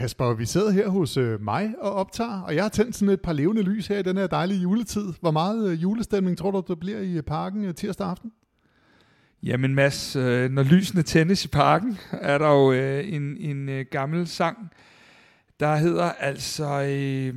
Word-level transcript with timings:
Kasper, 0.00 0.34
vi 0.34 0.46
sidder 0.46 0.70
her 0.70 0.88
hos 0.88 1.16
øh, 1.16 1.40
mig 1.40 1.74
og 1.80 1.92
optager, 1.92 2.40
og 2.40 2.54
jeg 2.54 2.64
har 2.64 2.68
tændt 2.68 2.96
sådan 2.96 3.14
et 3.14 3.20
par 3.20 3.32
levende 3.32 3.62
lys 3.62 3.86
her 3.86 3.98
i 3.98 4.02
den 4.02 4.16
her 4.16 4.26
dejlige 4.26 4.60
juletid. 4.60 5.12
Hvor 5.20 5.30
meget 5.30 5.70
øh, 5.70 5.82
julestemning 5.82 6.38
tror 6.38 6.50
du, 6.50 6.62
der 6.68 6.74
bliver 6.74 6.98
i 6.98 7.12
øh, 7.12 7.22
parken 7.22 7.64
øh, 7.64 7.74
tirsdag 7.74 8.06
aften? 8.06 8.32
Jamen 9.42 9.74
Mads, 9.74 10.16
øh, 10.16 10.50
når 10.50 10.62
lysene 10.62 11.02
tændes 11.02 11.44
i 11.44 11.48
parken, 11.48 11.98
er 12.12 12.38
der 12.38 12.48
jo 12.48 12.72
øh, 12.72 13.12
en, 13.12 13.36
en 13.36 13.68
øh, 13.68 13.84
gammel 13.90 14.26
sang, 14.26 14.70
der 15.60 15.76
hedder 15.76 16.12
altså... 16.12 16.82
Øh, 16.82 17.34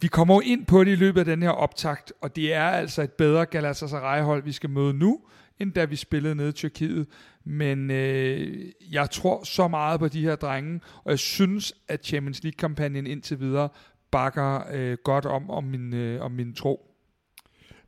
vi 0.00 0.08
kommer 0.08 0.34
jo 0.34 0.40
ind 0.40 0.66
på 0.66 0.84
det 0.84 0.90
i 0.90 0.94
løbet 0.94 1.20
af 1.20 1.24
den 1.24 1.42
her 1.42 1.50
optakt, 1.50 2.12
og 2.22 2.36
det 2.36 2.54
er 2.54 2.68
altså 2.68 3.02
et 3.02 3.12
bedre 3.12 3.46
Galatasaray-hold, 3.46 4.42
vi 4.42 4.52
skal 4.52 4.70
møde 4.70 4.94
nu, 4.94 5.20
end 5.60 5.72
da 5.72 5.84
vi 5.84 5.96
spillede 5.96 6.34
nede 6.34 6.48
i 6.48 6.52
Tyrkiet. 6.52 7.06
Men 7.44 7.90
øh, 7.90 8.72
jeg 8.92 9.10
tror 9.10 9.44
så 9.44 9.68
meget 9.68 10.00
på 10.00 10.08
de 10.08 10.22
her 10.22 10.36
drenge, 10.36 10.80
og 11.04 11.10
jeg 11.10 11.18
synes, 11.18 11.74
at 11.88 12.06
Champions 12.06 12.42
League-kampagnen 12.42 13.06
indtil 13.06 13.40
videre 13.40 13.68
bakker 14.10 14.60
øh, 14.72 14.98
godt 15.04 15.26
om, 15.26 15.50
om, 15.50 15.64
min, 15.64 15.94
øh, 15.94 16.22
om 16.22 16.32
min 16.32 16.54
tro. 16.54 16.84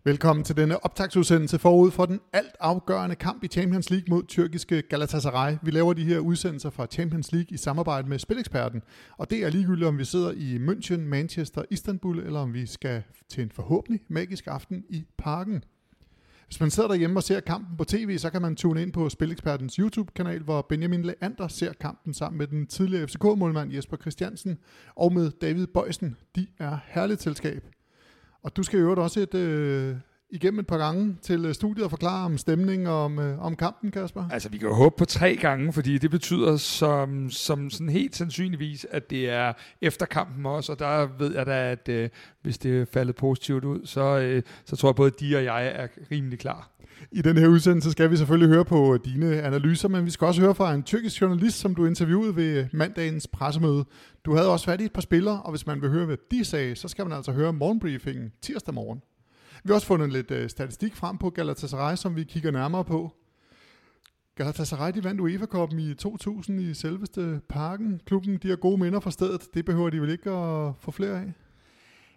Velkommen 0.04 0.44
til 0.44 0.56
denne 0.56 0.84
optagsudsendelse 0.84 1.58
forud 1.58 1.90
for 1.90 2.06
den 2.06 2.20
alt 2.32 2.56
afgørende 2.60 3.16
kamp 3.16 3.44
i 3.44 3.48
Champions 3.48 3.90
League 3.90 4.06
mod 4.08 4.22
tyrkiske 4.28 4.82
Galatasaray. 4.82 5.56
Vi 5.62 5.70
laver 5.70 5.92
de 5.92 6.04
her 6.04 6.18
udsendelser 6.18 6.70
fra 6.70 6.86
Champions 6.86 7.32
League 7.32 7.48
i 7.50 7.56
samarbejde 7.56 8.08
med 8.08 8.18
Spileksperten, 8.18 8.82
og 9.18 9.30
det 9.30 9.44
er 9.44 9.50
ligegyldigt, 9.50 9.88
om 9.88 9.98
vi 9.98 10.04
sidder 10.04 10.32
i 10.32 10.56
München, 10.56 11.00
Manchester, 11.00 11.62
Istanbul, 11.70 12.18
eller 12.18 12.40
om 12.40 12.54
vi 12.54 12.66
skal 12.66 13.02
til 13.28 13.42
en 13.42 13.50
forhåbentlig 13.50 14.00
magisk 14.08 14.46
aften 14.46 14.84
i 14.88 15.04
parken. 15.18 15.64
Hvis 16.50 16.60
man 16.60 16.70
sidder 16.70 16.88
derhjemme 16.88 17.18
og 17.18 17.22
ser 17.22 17.40
kampen 17.40 17.76
på 17.76 17.84
tv, 17.84 18.18
så 18.18 18.30
kan 18.30 18.42
man 18.42 18.56
tune 18.56 18.82
ind 18.82 18.92
på 18.92 19.08
Spilekspertens 19.08 19.76
YouTube-kanal, 19.76 20.42
hvor 20.42 20.62
Benjamin 20.68 21.02
Leander 21.02 21.48
ser 21.48 21.72
kampen 21.72 22.14
sammen 22.14 22.38
med 22.38 22.46
den 22.46 22.66
tidligere 22.66 23.08
FCK-målmand 23.08 23.72
Jesper 23.72 23.96
Christiansen 23.96 24.58
og 24.96 25.12
med 25.12 25.30
David 25.30 25.66
Bøjsen. 25.66 26.16
De 26.36 26.46
er 26.58 26.78
herligt 26.86 27.22
selskab. 27.22 27.64
Og 28.42 28.56
du 28.56 28.62
skal 28.62 28.80
jo 28.80 29.02
også 29.02 29.20
et, 29.20 29.34
øh, 29.34 29.96
igennem 30.30 30.60
et 30.60 30.66
par 30.66 30.78
gange 30.78 31.16
til 31.22 31.44
øh, 31.44 31.54
studiet 31.54 31.84
og 31.84 31.90
forklare 31.90 32.24
om 32.24 32.38
stemning 32.38 32.88
og 32.88 33.04
om, 33.04 33.18
øh, 33.18 33.44
om 33.44 33.56
kampen, 33.56 33.90
Kasper. 33.90 34.28
Altså, 34.30 34.48
vi 34.48 34.58
kan 34.58 34.68
jo 34.68 34.74
håbe 34.74 34.94
på 34.98 35.04
tre 35.04 35.36
gange, 35.36 35.72
fordi 35.72 35.98
det 35.98 36.10
betyder 36.10 36.56
som, 36.56 37.30
som 37.30 37.70
sådan 37.70 37.88
helt 37.88 38.16
sandsynligvis, 38.16 38.86
at 38.90 39.10
det 39.10 39.30
er 39.30 39.52
efter 39.80 40.06
kampen 40.06 40.46
også, 40.46 40.72
og 40.72 40.78
der 40.78 41.08
ved 41.18 41.34
jeg 41.34 41.46
da, 41.46 41.70
at 41.70 41.88
øh, 41.88 42.08
hvis 42.42 42.58
det 42.58 42.80
er 42.80 42.84
faldet 42.84 43.16
positivt 43.16 43.64
ud, 43.64 43.86
så, 43.86 44.18
øh, 44.18 44.42
så 44.64 44.76
tror 44.76 44.88
jeg 44.88 44.96
både 44.96 45.10
de 45.10 45.36
og 45.36 45.44
jeg 45.44 45.66
er 45.66 45.86
rimelig 46.10 46.38
klar. 46.38 46.70
I 47.12 47.22
den 47.22 47.36
her 47.36 47.48
udsendelse 47.48 47.90
skal 47.90 48.10
vi 48.10 48.16
selvfølgelig 48.16 48.54
høre 48.54 48.64
på 48.64 48.98
dine 49.04 49.42
analyser, 49.42 49.88
men 49.88 50.04
vi 50.04 50.10
skal 50.10 50.26
også 50.26 50.40
høre 50.40 50.54
fra 50.54 50.74
en 50.74 50.82
tyrkisk 50.82 51.20
journalist, 51.20 51.58
som 51.58 51.74
du 51.74 51.86
interviewede 51.86 52.36
ved 52.36 52.66
mandagens 52.72 53.26
pressemøde. 53.26 53.84
Du 54.24 54.34
havde 54.34 54.52
også 54.52 54.66
fat 54.66 54.80
i 54.80 54.84
et 54.84 54.92
par 54.92 55.00
spillere, 55.00 55.42
og 55.42 55.50
hvis 55.50 55.66
man 55.66 55.82
vil 55.82 55.90
høre, 55.90 56.06
hvad 56.06 56.16
de 56.30 56.44
sagde, 56.44 56.76
så 56.76 56.88
skal 56.88 57.06
man 57.06 57.16
altså 57.16 57.32
høre 57.32 57.52
morgenbriefingen 57.52 58.32
tirsdag 58.42 58.74
morgen. 58.74 59.02
Vi 59.64 59.68
har 59.68 59.74
også 59.74 59.86
fundet 59.86 60.12
lidt 60.12 60.30
øh, 60.30 60.50
statistik 60.50 60.96
frem 60.96 61.18
på 61.18 61.30
Galatasaray, 61.30 61.96
som 61.96 62.16
vi 62.16 62.24
kigger 62.24 62.50
nærmere 62.50 62.84
på. 62.84 63.12
Galatasaray 64.34 64.92
de 64.94 65.04
vandt 65.04 65.20
UEFA-koppen 65.20 65.78
i 65.78 65.94
2000 65.94 66.60
i 66.60 66.74
selveste 66.74 67.40
parken. 67.48 68.00
Klubben 68.06 68.36
de 68.36 68.48
har 68.48 68.56
gode 68.56 68.78
minder 68.78 69.00
fra 69.00 69.10
stedet. 69.10 69.54
Det 69.54 69.64
behøver 69.64 69.90
de 69.90 70.00
vel 70.00 70.10
ikke 70.10 70.30
at 70.30 70.72
få 70.80 70.90
flere 70.90 71.20
af? 71.20 71.32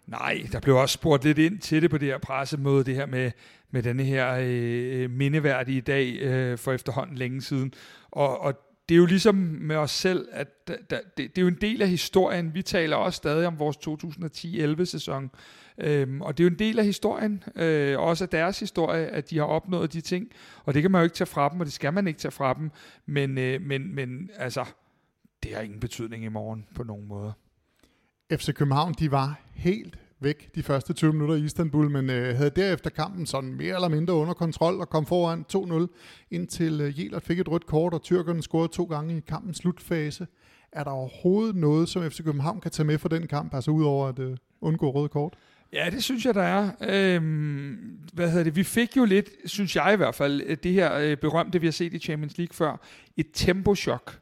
Nej, 0.06 0.46
der 0.52 0.60
blev 0.60 0.76
også 0.76 0.92
spurgt 0.92 1.24
lidt 1.24 1.38
ind 1.38 1.58
til 1.58 1.82
det 1.82 1.90
på 1.90 1.98
det 1.98 2.08
her 2.08 2.18
pressemøde, 2.18 2.84
det 2.84 2.94
her 2.94 3.06
med, 3.06 3.30
med 3.70 3.82
denne 3.82 4.04
her 4.04 4.34
øh, 4.40 5.02
øh 5.02 5.10
mindeværdige 5.10 5.80
dag 5.80 6.18
øh, 6.20 6.58
for 6.58 6.72
efterhånden 6.72 7.16
længe 7.16 7.42
siden. 7.42 7.72
Og, 8.10 8.40
og 8.40 8.54
det 8.88 8.94
er 8.94 8.98
jo 8.98 9.06
ligesom 9.06 9.34
med 9.60 9.76
os 9.76 9.90
selv, 9.90 10.28
at 10.32 10.68
da, 10.68 10.76
da, 10.90 11.00
det, 11.16 11.36
det 11.36 11.38
er 11.38 11.42
jo 11.42 11.48
en 11.48 11.58
del 11.60 11.82
af 11.82 11.88
historien. 11.88 12.54
Vi 12.54 12.62
taler 12.62 12.96
også 12.96 13.16
stadig 13.16 13.46
om 13.46 13.58
vores 13.58 13.76
2010-11 13.76 14.84
sæson, 14.84 15.30
øhm, 15.78 16.20
og 16.20 16.38
det 16.38 16.44
er 16.44 16.48
jo 16.48 16.52
en 16.52 16.58
del 16.58 16.78
af 16.78 16.84
historien, 16.84 17.44
øh, 17.56 17.98
også 17.98 18.24
af 18.24 18.28
deres 18.28 18.60
historie, 18.60 19.06
at 19.06 19.30
de 19.30 19.38
har 19.38 19.44
opnået 19.44 19.92
de 19.92 20.00
ting, 20.00 20.28
og 20.64 20.74
det 20.74 20.82
kan 20.82 20.90
man 20.90 21.00
jo 21.00 21.04
ikke 21.04 21.16
tage 21.16 21.26
fra 21.26 21.48
dem, 21.48 21.60
og 21.60 21.66
det 21.66 21.72
skal 21.74 21.92
man 21.92 22.06
ikke 22.06 22.18
tage 22.18 22.32
fra 22.32 22.54
dem, 22.54 22.70
men, 23.06 23.38
øh, 23.38 23.62
men, 23.62 23.94
men 23.94 24.30
altså, 24.36 24.64
det 25.42 25.54
har 25.54 25.60
ingen 25.60 25.80
betydning 25.80 26.24
i 26.24 26.28
morgen 26.28 26.66
på 26.74 26.84
nogen 26.84 27.08
måde. 27.08 27.32
FC 28.32 28.54
København, 28.54 28.94
de 28.98 29.10
var 29.10 29.40
helt 29.54 29.98
væk 30.20 30.54
de 30.54 30.62
første 30.62 30.92
20 30.92 31.12
minutter 31.12 31.34
i 31.34 31.44
Istanbul, 31.44 31.90
men 31.90 32.10
øh, 32.10 32.36
havde 32.36 32.50
derefter 32.50 32.90
kampen 32.90 33.26
sådan 33.26 33.54
mere 33.54 33.74
eller 33.74 33.88
mindre 33.88 34.14
under 34.14 34.34
kontrol 34.34 34.80
og 34.80 34.88
kom 34.88 35.06
foran 35.06 35.44
2-0, 35.56 35.86
indtil 36.30 36.80
øh, 36.80 37.00
Jelert 37.00 37.22
fik 37.22 37.38
et 37.38 37.48
rødt 37.48 37.66
kort, 37.66 37.94
og 37.94 38.02
tyrkerne 38.02 38.42
scorede 38.42 38.72
to 38.72 38.84
gange 38.84 39.16
i 39.16 39.20
kampens 39.20 39.56
slutfase. 39.56 40.26
Er 40.72 40.84
der 40.84 40.90
overhovedet 40.90 41.56
noget, 41.56 41.88
som 41.88 42.10
FC 42.10 42.24
København 42.24 42.60
kan 42.60 42.70
tage 42.70 42.86
med 42.86 42.98
fra 42.98 43.08
den 43.08 43.26
kamp, 43.26 43.54
altså 43.54 43.70
udover 43.70 44.08
at 44.08 44.18
øh, 44.18 44.36
undgå 44.60 44.90
røde 44.90 45.08
kort? 45.08 45.34
Ja, 45.74 45.90
det 45.90 46.04
synes 46.04 46.24
jeg, 46.24 46.34
der 46.34 46.42
er. 46.42 46.70
Øhm, 46.80 47.98
hvad 48.12 48.30
hedder 48.30 48.44
det? 48.44 48.56
Vi 48.56 48.62
fik 48.62 48.96
jo 48.96 49.04
lidt, 49.04 49.30
synes 49.44 49.76
jeg 49.76 49.92
i 49.92 49.96
hvert 49.96 50.14
fald, 50.14 50.56
det 50.56 50.72
her 50.72 50.94
øh, 50.94 51.16
berømte, 51.16 51.60
vi 51.60 51.66
har 51.66 51.72
set 51.72 51.94
i 51.94 51.98
Champions 51.98 52.38
League 52.38 52.54
før, 52.54 52.86
et 53.16 53.26
tempochok, 53.32 54.18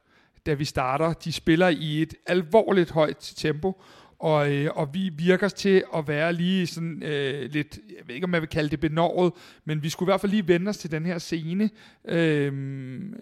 da 0.47 0.55
vi 0.55 0.65
starter. 0.65 1.13
De 1.13 1.33
spiller 1.33 1.69
i 1.69 2.03
et 2.03 2.15
alvorligt 2.27 2.91
højt 2.91 3.33
tempo, 3.37 3.83
og, 4.19 4.53
øh, 4.53 4.71
og 4.75 4.95
vi 4.95 5.11
virker 5.17 5.49
til 5.49 5.85
at 5.97 6.09
være 6.09 6.33
lige 6.33 6.67
sådan 6.67 7.03
øh, 7.03 7.51
lidt, 7.51 7.79
jeg 7.89 8.07
ved 8.07 8.15
ikke 8.15 8.25
om 8.25 8.35
jeg 8.35 8.43
vil 8.43 8.49
kalde 8.49 8.71
det 8.71 8.81
benåret, 8.81 9.33
men 9.65 9.83
vi 9.83 9.89
skulle 9.89 10.07
i 10.07 10.11
hvert 10.11 10.21
fald 10.21 10.33
lige 10.33 10.49
vende 10.49 10.69
os 10.69 10.79
til 10.79 10.91
den 10.91 11.07
her 11.07 11.19
scene 11.19 11.71
øh, 12.09 12.53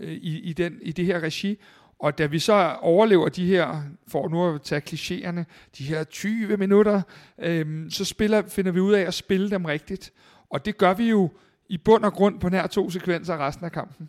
i, 0.01 0.39
i, 0.39 0.53
den, 0.53 0.79
i 0.83 0.93
det 0.93 1.07
her 1.07 1.21
regi. 1.21 1.59
Og 2.01 2.19
da 2.19 2.27
vi 2.27 2.39
så 2.39 2.77
overlever 2.81 3.29
de 3.29 3.47
her, 3.47 3.83
for 4.09 4.29
nu 4.29 4.55
at 4.55 4.63
tage 4.63 4.83
klichéerne, 4.91 5.45
de 5.79 5.85
her 5.85 6.05
20 6.05 6.57
minutter, 6.57 7.03
øhm, 7.39 7.91
så 7.91 8.05
spiller, 8.05 8.43
finder 8.49 8.73
vi 8.73 8.81
ud 8.81 8.93
af 8.93 9.01
at 9.03 9.15
spille 9.15 9.51
dem 9.51 9.65
rigtigt. 9.65 10.13
Og 10.51 10.65
det 10.65 10.79
gør 10.79 10.95
vi 10.95 11.09
jo 11.09 11.31
i 11.69 11.79
bund 11.79 12.05
og 12.05 12.13
grund 12.13 12.41
på 12.41 12.49
nær 12.49 12.67
to 12.67 12.91
sekvenser 12.91 13.47
resten 13.47 13.65
af 13.65 13.73
kampen. 13.73 14.09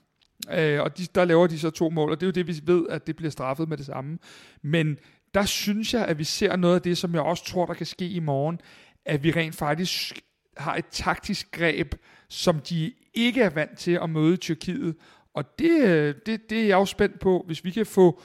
Øh, 0.51 0.81
og 0.81 0.97
de, 0.97 1.05
der 1.15 1.25
laver 1.25 1.47
de 1.47 1.59
så 1.59 1.69
to 1.69 1.89
mål, 1.89 2.11
og 2.11 2.19
det 2.19 2.25
er 2.25 2.27
jo 2.27 2.31
det, 2.31 2.47
vi 2.47 2.61
ved, 2.73 2.85
at 2.89 3.07
det 3.07 3.15
bliver 3.15 3.31
straffet 3.31 3.69
med 3.69 3.77
det 3.77 3.85
samme. 3.85 4.17
Men 4.61 4.97
der 5.33 5.45
synes 5.45 5.93
jeg, 5.93 6.05
at 6.05 6.17
vi 6.17 6.23
ser 6.23 6.55
noget 6.55 6.75
af 6.75 6.81
det, 6.81 6.97
som 6.97 7.13
jeg 7.13 7.21
også 7.21 7.45
tror, 7.45 7.65
der 7.65 7.73
kan 7.73 7.85
ske 7.85 8.09
i 8.09 8.19
morgen, 8.19 8.59
at 9.05 9.23
vi 9.23 9.31
rent 9.31 9.55
faktisk 9.55 10.21
har 10.57 10.75
et 10.75 10.85
taktisk 10.91 11.51
greb, 11.51 11.95
som 12.29 12.59
de 12.59 12.93
ikke 13.13 13.41
er 13.41 13.49
vant 13.49 13.77
til 13.77 13.99
at 14.03 14.09
møde 14.09 14.33
i 14.33 14.37
Tyrkiet. 14.37 14.95
Og 15.33 15.59
det, 15.59 15.81
øh, 15.81 16.15
det, 16.25 16.49
det 16.49 16.59
er 16.59 16.67
jeg 16.67 16.75
jo 16.75 16.85
spændt 16.85 17.19
på, 17.19 17.43
hvis 17.47 17.63
vi 17.63 17.71
kan 17.71 17.85
få 17.85 18.21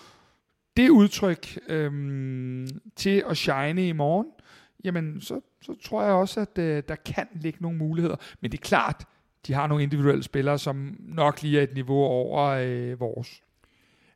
det 0.77 0.91
udtryk 0.91 1.59
øhm, 1.69 2.69
til 2.97 3.25
at 3.31 3.37
shine 3.37 3.89
i 3.89 3.93
morgen, 3.93 4.27
jamen 4.84 5.21
så, 5.21 5.41
så 5.62 5.75
tror 5.84 6.03
jeg 6.03 6.12
også, 6.12 6.41
at 6.41 6.59
øh, 6.59 6.83
der 6.89 6.94
kan 6.94 7.27
ligge 7.41 7.62
nogle 7.62 7.78
muligheder. 7.78 8.17
Men 8.41 8.53
det 8.53 8.59
er 8.59 8.62
klart, 8.62 9.05
de 9.47 9.53
har 9.53 9.67
nogle 9.67 9.83
individuelle 9.83 10.22
spillere, 10.22 10.59
som 10.59 10.97
nok 11.00 11.43
lige 11.43 11.59
er 11.59 11.62
et 11.62 11.75
niveau 11.75 11.99
over 11.99 12.44
øh, 12.44 13.00
vores. 13.00 13.43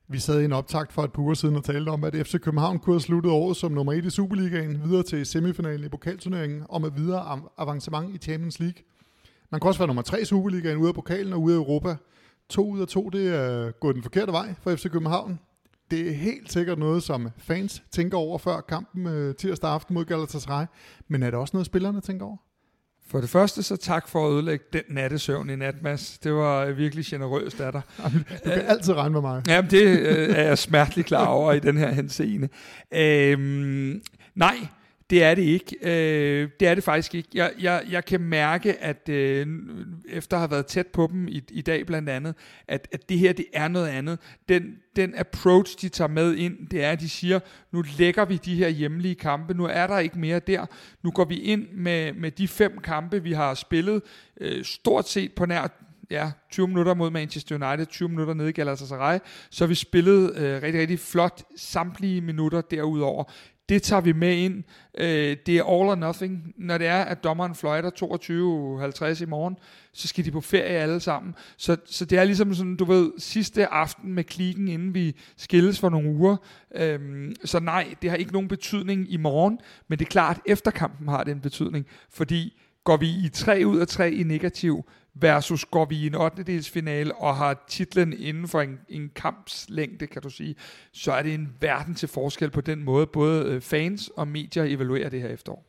Vi 0.08 0.18
sad 0.18 0.40
i 0.40 0.44
en 0.44 0.52
optakt 0.52 0.92
for 0.92 1.02
et 1.02 1.12
par 1.12 1.22
uger 1.22 1.34
siden 1.34 1.56
og 1.56 1.64
talte 1.64 1.88
om, 1.88 2.04
at 2.04 2.14
FC 2.14 2.40
København 2.40 2.78
kunne 2.78 2.94
have 2.94 3.00
sluttet 3.00 3.32
året 3.32 3.56
som 3.56 3.72
nummer 3.72 3.92
1 3.92 4.04
i 4.04 4.10
Superligaen, 4.10 4.82
videre 4.84 5.02
til 5.02 5.26
semifinalen 5.26 5.84
i 5.84 5.88
pokalturneringen 5.88 6.62
og 6.68 6.80
med 6.80 6.90
videre 6.90 7.40
avancement 7.58 8.14
i 8.14 8.18
Champions 8.18 8.60
League. 8.60 8.82
Man 9.50 9.60
kunne 9.60 9.70
også 9.70 9.80
være 9.80 9.86
nummer 9.86 10.02
3 10.02 10.20
i 10.20 10.24
Superligaen 10.24 10.76
ude 10.76 10.88
af 10.88 10.94
pokalen 10.94 11.32
og 11.32 11.42
ude 11.42 11.54
af 11.54 11.58
Europa. 11.58 11.96
To 12.50 12.70
ud 12.70 12.80
af 12.80 12.88
to, 12.88 13.08
det 13.08 13.34
er 13.34 13.70
gået 13.70 13.94
den 13.94 14.02
forkerte 14.02 14.32
vej 14.32 14.54
for 14.62 14.76
FC 14.76 14.90
København. 14.90 15.38
Det 15.90 16.08
er 16.08 16.12
helt 16.12 16.52
sikkert 16.52 16.78
noget, 16.78 17.02
som 17.02 17.28
fans 17.38 17.82
tænker 17.92 18.18
over 18.18 18.38
før 18.38 18.60
kampen 18.60 19.06
øh, 19.06 19.34
tirsdag 19.34 19.70
aften 19.70 19.94
mod 19.94 20.04
Galatasaray. 20.04 20.66
Men 21.08 21.22
er 21.22 21.30
det 21.30 21.38
også 21.38 21.56
noget, 21.56 21.66
spillerne 21.66 22.00
tænker 22.00 22.26
over? 22.26 22.36
For 23.06 23.20
det 23.20 23.30
første, 23.30 23.62
så 23.62 23.76
tak 23.76 24.08
for 24.08 24.26
at 24.26 24.32
ødelægge 24.32 24.64
den 24.72 24.82
nattesøvn 24.88 25.50
i 25.50 25.56
nat, 25.56 25.82
Mads. 25.82 26.18
Det 26.18 26.32
var 26.32 26.70
virkelig 26.70 27.04
generøst 27.04 27.60
af 27.60 27.72
dig. 27.72 27.82
Du 28.44 28.50
kan 28.50 28.62
altid 28.66 28.94
regne 28.94 29.12
med 29.12 29.20
mig. 29.20 29.42
Jamen, 29.48 29.70
det 29.70 29.82
øh, 29.82 30.36
er 30.36 30.42
jeg 30.42 30.58
smerteligt 30.58 31.06
klar 31.06 31.26
over 31.26 31.52
i 31.52 31.60
den 31.60 31.76
her 31.76 31.92
henseende. 31.92 32.48
Øhm, 32.94 34.02
nej, 34.34 34.56
det 35.10 35.22
er 35.22 35.34
det 35.34 35.42
ikke. 35.42 35.76
Øh, 35.82 36.48
det 36.60 36.68
er 36.68 36.74
det 36.74 36.84
faktisk 36.84 37.14
ikke. 37.14 37.28
Jeg, 37.34 37.52
jeg, 37.60 37.82
jeg 37.90 38.04
kan 38.04 38.20
mærke, 38.20 38.82
at 38.82 39.08
øh, 39.08 39.46
efter 40.08 40.36
at 40.36 40.40
have 40.40 40.50
været 40.50 40.66
tæt 40.66 40.86
på 40.86 41.08
dem 41.12 41.28
i, 41.28 41.42
i 41.50 41.62
dag 41.62 41.86
blandt 41.86 42.08
andet, 42.08 42.34
at, 42.68 42.88
at 42.92 43.08
det 43.08 43.18
her 43.18 43.32
det 43.32 43.46
er 43.52 43.68
noget 43.68 43.88
andet. 43.88 44.18
Den, 44.48 44.76
den 44.96 45.14
approach, 45.16 45.80
de 45.80 45.88
tager 45.88 46.08
med 46.08 46.36
ind, 46.36 46.68
det 46.68 46.84
er, 46.84 46.90
at 46.90 47.00
de 47.00 47.08
siger, 47.08 47.40
nu 47.72 47.84
lægger 47.98 48.24
vi 48.24 48.36
de 48.36 48.54
her 48.54 48.68
hjemlige 48.68 49.14
kampe, 49.14 49.54
nu 49.54 49.64
er 49.64 49.86
der 49.86 49.98
ikke 49.98 50.18
mere 50.18 50.38
der. 50.38 50.66
Nu 51.02 51.10
går 51.10 51.24
vi 51.24 51.36
ind 51.36 51.68
med, 51.72 52.12
med 52.12 52.30
de 52.30 52.48
fem 52.48 52.78
kampe, 52.78 53.22
vi 53.22 53.32
har 53.32 53.54
spillet, 53.54 54.02
øh, 54.40 54.64
stort 54.64 55.08
set 55.08 55.32
på 55.32 55.46
nær 55.46 55.68
ja, 56.10 56.30
20 56.50 56.68
minutter 56.68 56.94
mod 56.94 57.10
Manchester 57.10 57.54
United, 57.54 57.86
20 57.86 58.08
minutter 58.08 58.34
nede 58.34 58.48
i 58.48 58.52
Galatasaray, 58.52 59.18
så 59.50 59.66
vi 59.66 59.74
spillede 59.74 60.32
øh, 60.36 60.62
rigtig, 60.62 60.80
rigtig 60.80 60.98
flot 60.98 61.42
samtlige 61.56 62.20
minutter 62.20 62.60
derudover 62.60 63.24
det 63.70 63.82
tager 63.82 64.00
vi 64.00 64.12
med 64.12 64.36
ind. 64.36 64.64
Øh, 64.98 65.36
det 65.46 65.58
er 65.58 65.62
all 65.62 65.88
or 65.88 65.94
nothing. 65.94 66.54
Når 66.56 66.78
det 66.78 66.86
er, 66.86 67.02
at 67.02 67.24
dommeren 67.24 67.54
fløjter 67.54 67.90
22.50 69.16 69.22
i 69.22 69.26
morgen, 69.26 69.56
så 69.92 70.08
skal 70.08 70.24
de 70.24 70.30
på 70.30 70.40
ferie 70.40 70.64
alle 70.64 71.00
sammen. 71.00 71.34
Så, 71.56 71.76
så 71.86 72.04
det 72.04 72.18
er 72.18 72.24
ligesom 72.24 72.54
sådan, 72.54 72.76
du 72.76 72.84
ved, 72.84 73.12
sidste 73.18 73.66
aften 73.66 74.12
med 74.12 74.24
klikken, 74.24 74.68
inden 74.68 74.94
vi 74.94 75.16
skilles 75.36 75.80
for 75.80 75.88
nogle 75.88 76.10
uger. 76.10 76.36
Øhm, 76.74 77.34
så 77.44 77.60
nej, 77.60 77.94
det 78.02 78.10
har 78.10 78.16
ikke 78.16 78.32
nogen 78.32 78.48
betydning 78.48 79.12
i 79.12 79.16
morgen, 79.16 79.58
men 79.88 79.98
det 79.98 80.04
er 80.04 80.10
klart, 80.10 80.36
at 80.36 80.52
efter 80.52 80.70
kampen 80.70 81.08
har 81.08 81.24
det 81.24 81.32
en 81.32 81.40
betydning, 81.40 81.86
fordi 82.10 82.60
går 82.84 82.96
vi 82.96 83.06
i 83.06 83.28
3 83.28 83.62
ud 83.66 83.78
af 83.78 83.88
3 83.88 84.12
i 84.12 84.22
negativ, 84.22 84.84
versus 85.14 85.64
går 85.64 85.84
vi 85.84 85.96
i 85.96 86.06
en 86.06 86.14
8. 86.14 86.62
finale 86.62 87.14
og 87.14 87.36
har 87.36 87.64
titlen 87.68 88.12
inden 88.12 88.48
for 88.48 88.60
en, 88.60 88.78
en 88.88 89.10
kampslængde, 89.14 90.06
kan 90.06 90.22
du 90.22 90.30
sige, 90.30 90.54
så 90.92 91.12
er 91.12 91.22
det 91.22 91.34
en 91.34 91.48
verden 91.60 91.94
til 91.94 92.08
forskel 92.08 92.50
på 92.50 92.60
den 92.60 92.84
måde, 92.84 93.06
både 93.06 93.44
øh, 93.44 93.60
fans 93.60 94.10
og 94.16 94.28
medier 94.28 94.64
evaluerer 94.64 95.08
det 95.08 95.20
her 95.20 95.28
efterår. 95.28 95.66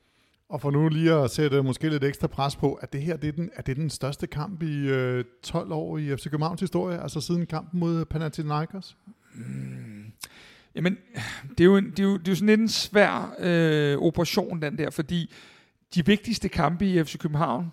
Og 0.50 0.62
for 0.62 0.72
nu 0.72 0.90
lige 0.90 1.14
at 1.14 1.32
sætte 1.32 1.64
måske 1.64 1.90
lidt 1.90 2.04
ekstra 2.04 2.28
pres 2.28 2.56
på, 2.56 2.74
at 2.74 2.94
det 2.94 3.02
her 3.02 3.18
det 3.18 3.28
er, 3.28 3.32
den, 3.32 3.50
er 3.56 3.62
det 3.62 3.78
den 3.78 3.90
største 3.90 4.28
kamp 4.28 4.64
i 4.64 4.88
øh, 4.88 5.26
12 5.44 5.72
år 5.72 5.98
i 5.98 6.16
FC 6.16 6.24
Københavns 6.24 6.62
historie, 6.62 7.02
altså 7.02 7.22
siden 7.22 7.46
kampen 7.46 7.80
mod 7.80 8.06
Panathinaikos? 8.06 8.98
Mm. 9.34 10.12
Jamen, 10.76 10.98
det 11.50 11.60
er, 11.60 11.66
jo 11.66 11.78
en, 11.78 11.92
det, 11.92 12.00
er 12.00 12.04
jo, 12.04 12.18
det 12.18 12.28
er 12.28 12.32
jo 12.32 12.36
sådan 12.36 12.48
lidt 12.48 12.60
en 12.60 12.70
svær 12.70 13.36
øh, 13.40 13.98
operation, 13.98 14.62
den 14.62 14.78
der, 14.78 14.90
fordi 14.90 15.34
de 15.96 16.06
vigtigste 16.06 16.50
kampe 16.50 16.86
i 16.86 17.04
FC 17.04 17.18
København, 17.18 17.72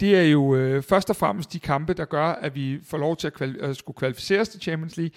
det 0.00 0.16
er 0.16 0.22
jo 0.22 0.54
øh, 0.54 0.82
først 0.82 1.10
og 1.10 1.16
fremmest 1.16 1.52
de 1.52 1.60
kampe, 1.60 1.92
der 1.92 2.04
gør, 2.04 2.26
at 2.26 2.54
vi 2.54 2.80
får 2.84 2.98
lov 2.98 3.16
til 3.16 3.26
at, 3.26 3.42
kvali- 3.42 3.64
at 3.64 3.76
skulle 3.76 3.96
kvalificeres 3.96 4.48
til 4.48 4.60
Champions 4.60 4.96
League. 4.96 5.14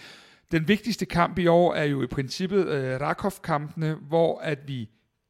Den 0.51 0.67
vigtigste 0.67 1.05
kamp 1.05 1.39
i 1.39 1.47
år 1.47 1.73
er 1.73 1.83
jo 1.83 2.03
i 2.03 2.07
princippet 2.07 2.67
øh, 2.67 3.01
Rakov-kampene, 3.01 3.93
hvor 3.93 4.39
at 4.39 4.59
vi 4.67 4.89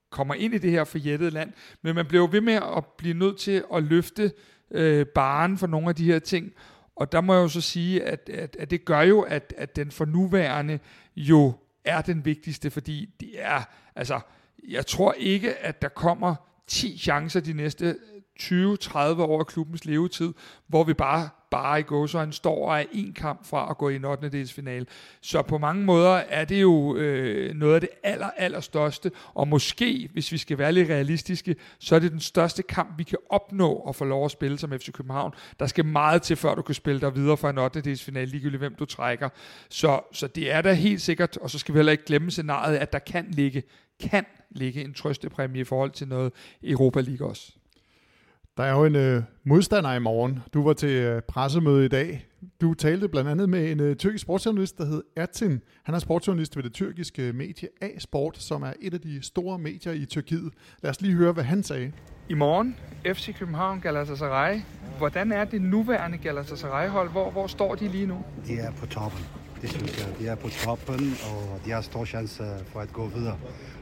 kommer 0.09 0.33
ind 0.33 0.53
i 0.53 0.57
det 0.57 0.71
her 0.71 0.83
forjættede 0.83 1.31
land, 1.31 1.51
men 1.81 1.95
man 1.95 2.05
bliver 2.05 2.23
jo 2.23 2.29
ved 2.31 2.41
med 2.41 2.53
at 2.53 2.85
blive 2.97 3.13
nødt 3.13 3.37
til 3.37 3.63
at 3.73 3.83
løfte 3.83 4.31
øh, 4.71 5.05
baren 5.05 5.57
for 5.57 5.67
nogle 5.67 5.89
af 5.89 5.95
de 5.95 6.03
her 6.03 6.19
ting, 6.19 6.51
og 6.95 7.11
der 7.11 7.21
må 7.21 7.33
jeg 7.33 7.41
jo 7.41 7.47
så 7.47 7.61
sige, 7.61 8.03
at, 8.03 8.29
at, 8.29 8.55
at 8.59 8.71
det 8.71 8.85
gør 8.85 9.01
jo, 9.01 9.21
at, 9.21 9.53
at 9.57 9.75
den 9.75 9.91
for 9.91 10.05
nuværende 10.05 10.79
jo 11.15 11.53
er 11.85 12.01
den 12.01 12.25
vigtigste, 12.25 12.71
fordi 12.71 13.09
det 13.19 13.29
er, 13.33 13.61
altså, 13.95 14.19
jeg 14.67 14.85
tror 14.85 15.13
ikke, 15.13 15.55
at 15.55 15.81
der 15.81 15.89
kommer 15.89 16.35
10 16.67 16.97
chancer 16.97 17.39
de 17.39 17.53
næste 17.53 17.97
20-30 18.41 18.97
år 19.21 19.39
af 19.39 19.47
klubbens 19.47 19.85
levetid, 19.85 20.33
hvor 20.67 20.83
vi 20.83 20.93
bare, 20.93 21.29
bare 21.51 21.79
i 21.79 21.83
gåsøjne 21.83 22.33
står 22.33 22.67
og 22.69 22.79
er 22.79 22.85
en 22.91 23.13
kamp 23.13 23.45
fra 23.45 23.67
at 23.69 23.77
gå 23.77 23.89
i 23.89 23.95
en 23.95 24.05
8. 24.05 24.45
finale. 24.45 24.85
Så 25.21 25.41
på 25.41 25.57
mange 25.57 25.83
måder 25.83 26.09
er 26.09 26.45
det 26.45 26.61
jo 26.61 26.95
øh, 26.95 27.55
noget 27.55 27.75
af 27.75 27.81
det 27.81 27.89
aller, 28.03 28.29
aller 28.37 28.59
største, 28.59 29.11
og 29.33 29.47
måske, 29.47 30.09
hvis 30.13 30.31
vi 30.31 30.37
skal 30.37 30.57
være 30.57 30.71
lidt 30.71 30.89
realistiske, 30.89 31.55
så 31.79 31.95
er 31.95 31.99
det 31.99 32.11
den 32.11 32.19
største 32.19 32.63
kamp, 32.63 32.97
vi 32.97 33.03
kan 33.03 33.17
opnå 33.29 33.85
at 33.89 33.95
få 33.95 34.05
lov 34.05 34.25
at 34.25 34.31
spille 34.31 34.57
som 34.57 34.71
FC 34.71 34.91
København. 34.91 35.33
Der 35.59 35.67
skal 35.67 35.85
meget 35.85 36.21
til, 36.21 36.35
før 36.35 36.55
du 36.55 36.61
kan 36.61 36.75
spille 36.75 37.01
dig 37.01 37.15
videre 37.15 37.37
fra 37.37 37.49
en 37.49 37.57
8. 37.57 37.95
finale, 37.95 38.31
ligegyldigt 38.31 38.61
hvem 38.61 38.75
du 38.75 38.85
trækker. 38.85 39.29
Så, 39.69 39.99
så 40.11 40.27
det 40.27 40.51
er 40.51 40.61
da 40.61 40.73
helt 40.73 41.01
sikkert, 41.01 41.37
og 41.37 41.49
så 41.49 41.59
skal 41.59 41.73
vi 41.73 41.77
heller 41.77 41.91
ikke 41.91 42.05
glemme 42.05 42.31
scenariet, 42.31 42.77
at 42.77 42.93
der 42.93 42.99
kan 42.99 43.25
ligge, 43.31 43.63
kan 43.99 44.25
ligge 44.49 44.83
en 44.83 44.93
trøstepræmie 44.93 45.61
i 45.61 45.63
forhold 45.63 45.91
til 45.91 46.07
noget 46.07 46.33
Europa 46.63 47.01
League 47.01 47.27
også. 47.27 47.51
Der 48.57 48.63
er 48.65 48.71
jo 48.71 48.85
en 48.85 48.95
øh, 48.95 49.23
modstander 49.43 49.93
i 49.93 49.99
morgen. 49.99 50.39
Du 50.53 50.63
var 50.63 50.73
til 50.73 50.89
øh, 50.89 51.21
pressemøde 51.21 51.85
i 51.85 51.87
dag. 51.87 52.25
Du 52.61 52.73
talte 52.73 53.07
blandt 53.07 53.29
andet 53.29 53.49
med 53.49 53.71
en 53.71 53.79
øh, 53.79 53.95
tyrkisk 53.95 54.21
sportsjournalist, 54.21 54.77
der 54.77 54.85
hed 54.85 55.03
Ertin. 55.15 55.61
Han 55.83 55.95
er 55.95 55.99
sportsjournalist 55.99 56.55
ved 56.55 56.63
det 56.63 56.73
tyrkiske 56.73 57.33
medie 57.33 57.67
A-Sport, 57.81 58.37
som 58.37 58.63
er 58.63 58.73
et 58.81 58.93
af 58.93 59.01
de 59.01 59.21
store 59.21 59.59
medier 59.59 59.93
i 59.93 60.05
Tyrkiet. 60.05 60.53
Lad 60.83 60.89
os 60.91 61.01
lige 61.01 61.13
høre, 61.13 61.31
hvad 61.33 61.43
han 61.43 61.63
sagde. 61.63 61.91
I 62.29 62.33
morgen, 62.33 62.75
FC 63.05 63.35
København 63.37 63.79
Galatasaray. 63.79 64.59
Hvordan 64.97 65.31
er 65.31 65.45
det 65.45 65.61
nuværende 65.61 66.17
Galatasaray-hold? 66.17 67.09
Hvor, 67.11 67.31
hvor 67.31 67.47
står 67.47 67.75
de 67.75 67.87
lige 67.87 68.05
nu? 68.05 68.17
De 68.47 68.53
er 68.53 68.71
på 68.71 68.85
toppen. 68.85 69.21
Det 69.61 69.69
synes 69.69 69.97
jeg. 69.99 70.19
De 70.19 70.27
er 70.27 70.35
på 70.35 70.49
toppen, 70.49 71.13
og 71.23 71.59
de 71.65 71.71
har 71.71 71.81
stor 71.81 72.05
chance 72.05 72.43
for 72.65 72.79
at 72.79 72.93
gå 72.93 73.07
videre. 73.07 73.37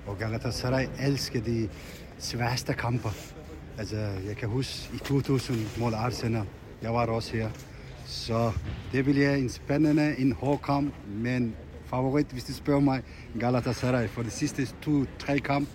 Og 0.08 0.18
Galatasaray 0.18 0.86
elsker 1.08 1.42
de 1.42 1.70
sværeste 2.18 2.74
kamper. 2.74 3.10
Altså, 3.78 3.96
jeg 4.28 4.38
kan 4.38 4.50
huske 4.50 4.90
i 4.96 4.98
2000 4.98 5.58
mod 5.80 5.94
Arsenal. 5.94 6.46
Jeg 6.82 6.94
var 6.94 7.06
også 7.06 7.36
her. 7.38 7.50
Så 8.06 8.52
det 8.92 9.04
bliver 9.04 9.36
en 9.36 9.50
spændende, 9.50 10.16
en 10.18 10.32
hård 10.32 10.62
kamp, 10.62 10.94
men 11.08 11.56
favorit, 11.86 12.28
hvis 12.28 12.44
du 12.44 12.54
spørger 12.54 12.80
mig, 12.80 13.02
Galatasaray. 13.40 14.08
For 14.08 14.24
de 14.24 14.30
sidste 14.30 14.68
to-tre 14.82 15.40
kamp, 15.40 15.70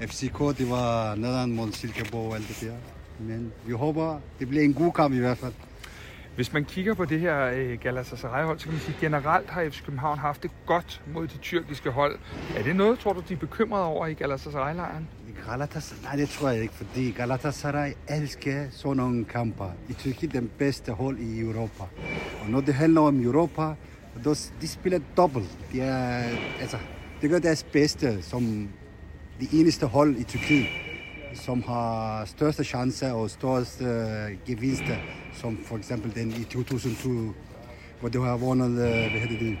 FCK, 0.00 0.38
det 0.58 0.70
var 0.70 1.14
nederen 1.14 1.54
mod 1.56 1.72
Silkeborg 1.72 2.28
og 2.28 2.36
alt 2.36 2.48
det 2.48 2.68
der. 2.68 2.76
Men 3.20 3.52
vi 3.66 3.72
håber, 3.72 4.20
det 4.38 4.48
bliver 4.48 4.64
en 4.64 4.74
god 4.74 4.92
kamp 4.92 5.14
i 5.14 5.18
hvert 5.18 5.38
fald. 5.38 5.52
Hvis 6.36 6.52
man 6.52 6.64
kigger 6.64 6.94
på 6.94 7.04
det 7.04 7.20
her 7.20 7.46
øh, 7.46 7.78
Galatasaray-hold, 7.80 8.58
så 8.58 8.64
kan 8.64 8.72
man 8.72 8.80
sige, 8.80 8.94
at 8.94 9.00
generelt 9.00 9.50
har 9.50 9.68
FC 9.68 9.84
København 9.84 10.18
haft 10.18 10.42
det 10.42 10.50
godt 10.66 11.02
mod 11.14 11.26
de 11.26 11.38
tyrkiske 11.38 11.90
hold. 11.90 12.18
Er 12.56 12.62
det 12.62 12.76
noget, 12.76 12.98
tror 12.98 13.12
du, 13.12 13.22
de 13.28 13.34
er 13.34 13.38
bekymrede 13.38 13.84
over 13.84 14.06
i 14.06 14.14
Galatasaray-lejren? 14.14 15.08
Galatasaray, 15.48 16.02
nej, 16.02 16.16
det 16.16 16.28
tror 16.28 16.48
jeg 16.48 16.62
ikke, 16.62 16.74
fordi 16.74 17.10
Galatasaray 17.10 17.92
elsker 18.08 18.66
sådan 18.70 18.96
nogle 18.96 19.24
kamper. 19.24 19.70
I 19.88 19.92
Tyrkiet 19.92 20.32
den 20.32 20.50
bedste 20.58 20.92
hold 20.92 21.18
i 21.18 21.40
Europa. 21.40 21.82
Og 22.42 22.50
når 22.50 22.60
det 22.60 22.74
handler 22.74 23.00
om 23.00 23.24
Europa, 23.24 23.74
de 24.60 24.68
spiller 24.68 25.00
dobbelt. 25.16 25.58
De 25.72 25.80
er, 25.80 26.22
altså, 26.60 26.76
det 27.22 27.30
gør 27.30 27.38
deres 27.38 27.62
bedste 27.62 28.22
som 28.22 28.68
det 29.40 29.48
eneste 29.52 29.86
hold 29.86 30.16
i 30.16 30.22
Tyrkiet, 30.22 30.66
som 31.36 31.62
har 31.62 32.24
største 32.24 32.64
chancer 32.64 33.12
og 33.12 33.30
største 33.30 33.84
gevinster, 34.46 34.96
som 35.34 35.58
for 35.66 35.76
eksempel 35.76 36.14
den 36.14 36.30
i 36.30 36.44
2002, 36.44 37.34
hvor 38.00 38.08
de 38.08 38.20
har 38.20 38.36
vundet, 38.36 38.70
hvad 38.70 39.20
hedder 39.20 39.38
det, 39.38 39.58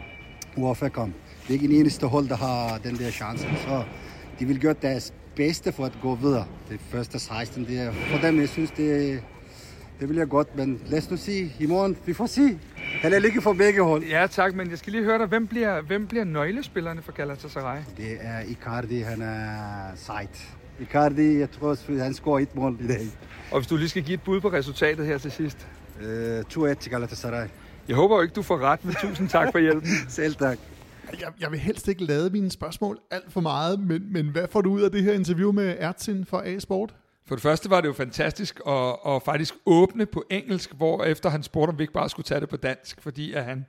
UEFA-kamp. 0.56 1.14
Det 1.42 1.48
er 1.48 1.52
ikke 1.52 1.64
en 1.64 1.80
eneste 1.80 2.06
hold, 2.06 2.28
der 2.28 2.36
har 2.36 2.78
den 2.78 2.96
der 2.96 3.10
chance. 3.10 3.48
Så 3.66 3.84
de 4.38 4.44
vil 4.44 4.60
gøre 4.60 4.74
deres 4.82 5.12
bedste 5.36 5.72
for 5.72 5.84
at 5.84 5.92
gå 6.02 6.14
videre. 6.14 6.46
Det 6.68 6.80
første 6.80 7.18
16, 7.18 7.64
det 7.66 7.80
er 7.80 7.92
for 7.92 8.18
dem, 8.18 8.40
jeg 8.40 8.48
synes, 8.48 8.70
det, 8.70 9.22
det 10.00 10.08
bliver 10.08 10.24
godt, 10.24 10.56
men 10.56 10.80
lad 10.86 10.98
os 10.98 11.10
nu 11.10 11.16
sige 11.16 11.52
i 11.60 11.66
morgen, 11.66 11.96
vi 12.06 12.12
får 12.12 12.26
se. 12.26 12.58
Han 13.02 13.12
er 13.12 13.18
lige 13.18 13.42
for 13.42 13.52
begge 13.52 13.82
hold. 13.82 14.04
Ja 14.04 14.26
tak, 14.30 14.54
men 14.54 14.70
jeg 14.70 14.78
skal 14.78 14.92
lige 14.92 15.04
høre 15.04 15.18
dig, 15.18 15.26
hvem 15.26 15.46
bliver, 15.46 15.80
hvem 15.82 16.06
bliver 16.06 16.24
nøglespillerne 16.24 17.02
for 17.02 17.12
Galatasaray? 17.12 17.80
Det 17.96 18.18
er 18.20 18.40
Icardi, 18.40 19.00
han 19.00 19.22
er 19.22 19.48
sejt. 19.96 20.56
Icardi, 20.80 21.38
jeg 21.38 21.50
tror, 21.50 22.02
han 22.02 22.14
scorer 22.14 22.40
et 22.40 22.54
mål 22.54 22.76
i 22.80 22.86
dag. 22.86 23.06
Og 23.50 23.58
hvis 23.58 23.66
du 23.66 23.76
lige 23.76 23.88
skal 23.88 24.02
give 24.02 24.14
et 24.14 24.22
bud 24.22 24.40
på 24.40 24.48
resultatet 24.48 25.06
her 25.06 25.18
til 25.18 25.32
sidst? 25.32 25.68
Uh, 26.00 26.68
2-1 26.70 26.74
til 26.74 26.90
Galatasaray. 26.90 27.48
Jeg 27.88 27.96
håber 27.96 28.16
jo 28.16 28.22
ikke, 28.22 28.34
du 28.34 28.42
får 28.42 28.58
ret, 28.58 28.84
men 28.84 28.94
tusind 28.94 29.28
tak 29.28 29.52
for 29.52 29.58
hjælpen. 29.58 29.90
Selv 30.08 30.34
tak. 30.34 30.58
Jeg, 31.20 31.32
jeg 31.40 31.50
vil 31.50 31.58
helst 31.58 31.88
ikke 31.88 32.04
lade 32.04 32.30
mine 32.30 32.50
spørgsmål 32.50 32.98
alt 33.10 33.32
for 33.32 33.40
meget, 33.40 33.80
men, 33.80 34.12
men 34.12 34.28
hvad 34.28 34.48
får 34.50 34.60
du 34.60 34.70
ud 34.70 34.80
af 34.82 34.90
det 34.90 35.02
her 35.02 35.12
interview 35.12 35.52
med 35.52 35.76
Ertsin 35.78 36.24
for 36.24 36.42
A-Sport? 36.46 36.94
For 37.26 37.34
det 37.34 37.42
første 37.42 37.70
var 37.70 37.80
det 37.80 37.88
jo 37.88 37.92
fantastisk 37.92 38.60
at, 38.66 38.96
at 39.06 39.22
faktisk 39.22 39.54
åbne 39.66 40.06
på 40.06 40.24
engelsk, 40.30 40.74
hvor 40.74 41.04
efter 41.04 41.30
han 41.30 41.42
spurgte, 41.42 41.70
om 41.70 41.78
vi 41.78 41.82
ikke 41.82 41.92
bare 41.92 42.08
skulle 42.08 42.24
tage 42.24 42.40
det 42.40 42.48
på 42.48 42.56
dansk, 42.56 43.02
fordi 43.02 43.32
at 43.32 43.44
han 43.44 43.66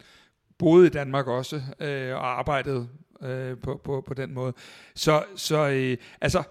boede 0.57 0.87
i 0.87 0.89
Danmark 0.89 1.27
også 1.27 1.61
øh, 1.79 2.15
og 2.15 2.39
arbejdede 2.39 2.87
øh, 3.23 3.57
på, 3.57 3.81
på, 3.83 4.03
på 4.07 4.13
den 4.13 4.33
måde. 4.33 4.53
Så, 4.95 5.23
så 5.35 5.67
øh, 5.67 5.97
altså, 6.21 6.43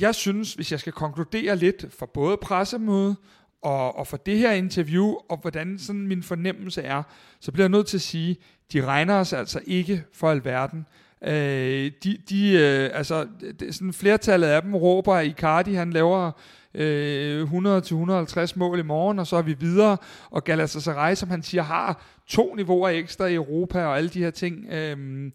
jeg 0.00 0.14
synes, 0.14 0.54
hvis 0.54 0.72
jeg 0.72 0.80
skal 0.80 0.92
konkludere 0.92 1.56
lidt 1.56 1.86
for 1.98 2.06
både 2.06 2.36
pressemøde 2.36 3.16
og, 3.62 3.98
og 3.98 4.06
for 4.06 4.16
det 4.16 4.38
her 4.38 4.52
interview, 4.52 5.14
og 5.28 5.38
hvordan 5.40 5.78
sådan 5.78 6.06
min 6.06 6.22
fornemmelse 6.22 6.82
er, 6.82 7.02
så 7.40 7.52
bliver 7.52 7.64
jeg 7.64 7.70
nødt 7.70 7.86
til 7.86 7.96
at 7.96 8.02
sige, 8.02 8.36
de 8.72 8.84
regner 8.84 9.14
os 9.14 9.32
altså 9.32 9.60
ikke 9.66 10.04
for 10.12 10.30
alverden. 10.30 10.86
Øh, 11.26 11.92
de, 12.04 12.18
de, 12.28 12.52
øh, 12.52 12.90
altså, 12.92 13.26
det, 13.60 13.74
sådan 13.74 13.92
flertallet 13.92 14.46
af 14.46 14.62
dem 14.62 14.74
råber, 14.74 15.14
at 15.14 15.26
Icardi 15.26 15.74
han 15.74 15.90
laver 15.90 16.32
øh, 16.74 17.42
100-150 17.42 18.52
mål 18.56 18.78
i 18.78 18.82
morgen, 18.82 19.18
og 19.18 19.26
så 19.26 19.36
er 19.36 19.42
vi 19.42 19.56
videre. 19.60 19.96
Og 20.30 20.44
Galatasaray, 20.44 21.14
som 21.14 21.30
han 21.30 21.42
siger, 21.42 21.62
har 21.62 22.02
to 22.26 22.54
niveauer 22.54 22.88
ekstra 22.88 23.26
i 23.26 23.34
Europa 23.34 23.84
og 23.84 23.96
alle 23.96 24.08
de 24.08 24.18
her 24.18 24.30
ting. 24.30 24.66
Øh, 24.70 25.30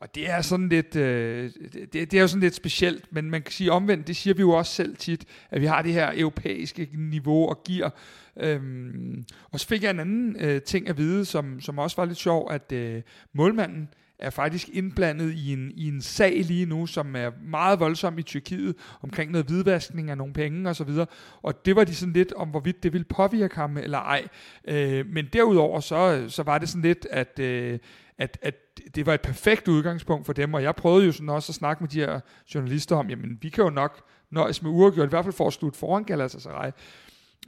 og 0.00 0.14
det 0.14 0.30
er 0.30 0.42
sådan 0.42 0.68
lidt, 0.68 0.96
øh, 0.96 1.50
det, 1.72 1.92
det 1.92 2.14
er 2.14 2.20
jo 2.20 2.28
sådan 2.28 2.40
lidt 2.40 2.54
specielt, 2.54 3.12
men 3.12 3.30
man 3.30 3.42
kan 3.42 3.52
sige 3.52 3.72
omvendt, 3.72 4.06
det 4.06 4.16
siger 4.16 4.34
vi 4.34 4.40
jo 4.40 4.50
også 4.50 4.74
selv 4.74 4.96
tit, 4.96 5.24
at 5.50 5.60
vi 5.60 5.66
har 5.66 5.82
det 5.82 5.92
her 5.92 6.12
europæiske 6.16 6.88
niveau 6.92 7.48
og 7.48 7.62
gear. 7.64 7.94
Øhm, 8.36 9.24
og 9.50 9.60
så 9.60 9.66
fik 9.66 9.82
jeg 9.82 9.90
en 9.90 10.00
anden 10.00 10.36
øh, 10.40 10.62
ting 10.62 10.88
at 10.88 10.98
vide, 10.98 11.24
som, 11.24 11.60
som 11.60 11.78
også 11.78 11.96
var 11.96 12.04
lidt 12.04 12.18
sjov, 12.18 12.52
at 12.52 12.72
øh, 12.72 13.02
målmanden 13.32 13.88
er 14.18 14.30
faktisk 14.30 14.68
indblandet 14.68 15.32
i 15.32 15.52
en, 15.52 15.72
i 15.74 15.88
en 15.88 16.02
sag 16.02 16.40
lige 16.44 16.66
nu, 16.66 16.86
som 16.86 17.16
er 17.16 17.30
meget 17.42 17.80
voldsom 17.80 18.18
i 18.18 18.22
Tyrkiet, 18.22 18.76
omkring 19.02 19.30
noget 19.30 19.46
hvidvaskning 19.46 20.10
af 20.10 20.16
nogle 20.16 20.32
penge 20.32 20.70
osv. 20.70 20.88
Og, 20.88 21.08
og 21.42 21.66
det 21.66 21.76
var 21.76 21.84
de 21.84 21.94
sådan 21.94 22.12
lidt 22.12 22.32
om, 22.32 22.48
hvorvidt 22.48 22.82
det 22.82 22.92
ville 22.92 23.04
påvirke 23.04 23.54
ham 23.54 23.76
eller 23.76 23.98
ej. 23.98 24.28
Øh, 24.68 25.06
men 25.06 25.28
derudover 25.32 25.80
så, 25.80 26.24
så 26.28 26.42
var 26.42 26.58
det 26.58 26.68
sådan 26.68 26.82
lidt, 26.82 27.06
at, 27.10 27.38
øh, 27.38 27.78
at, 28.18 28.38
at 28.42 28.54
det 28.94 29.06
var 29.06 29.14
et 29.14 29.20
perfekt 29.20 29.68
udgangspunkt 29.68 30.26
for 30.26 30.32
dem, 30.32 30.54
og 30.54 30.62
jeg 30.62 30.74
prøvede 30.74 31.06
jo 31.06 31.12
sådan 31.12 31.28
også 31.28 31.50
at 31.50 31.54
snakke 31.54 31.82
med 31.82 31.88
de 31.88 32.00
her 32.00 32.20
journalister 32.54 32.96
om, 32.96 33.10
jamen 33.10 33.38
vi 33.40 33.48
kan 33.48 33.64
jo 33.64 33.70
nok 33.70 34.02
nøjes 34.30 34.62
med 34.62 34.70
uafgjort, 34.70 35.08
i 35.08 35.08
hvert 35.08 35.24
fald 35.24 35.34
for 35.34 35.46
at 35.46 35.52
slutte 35.52 35.78
foran 35.78 36.04
Galatasaray. 36.04 36.70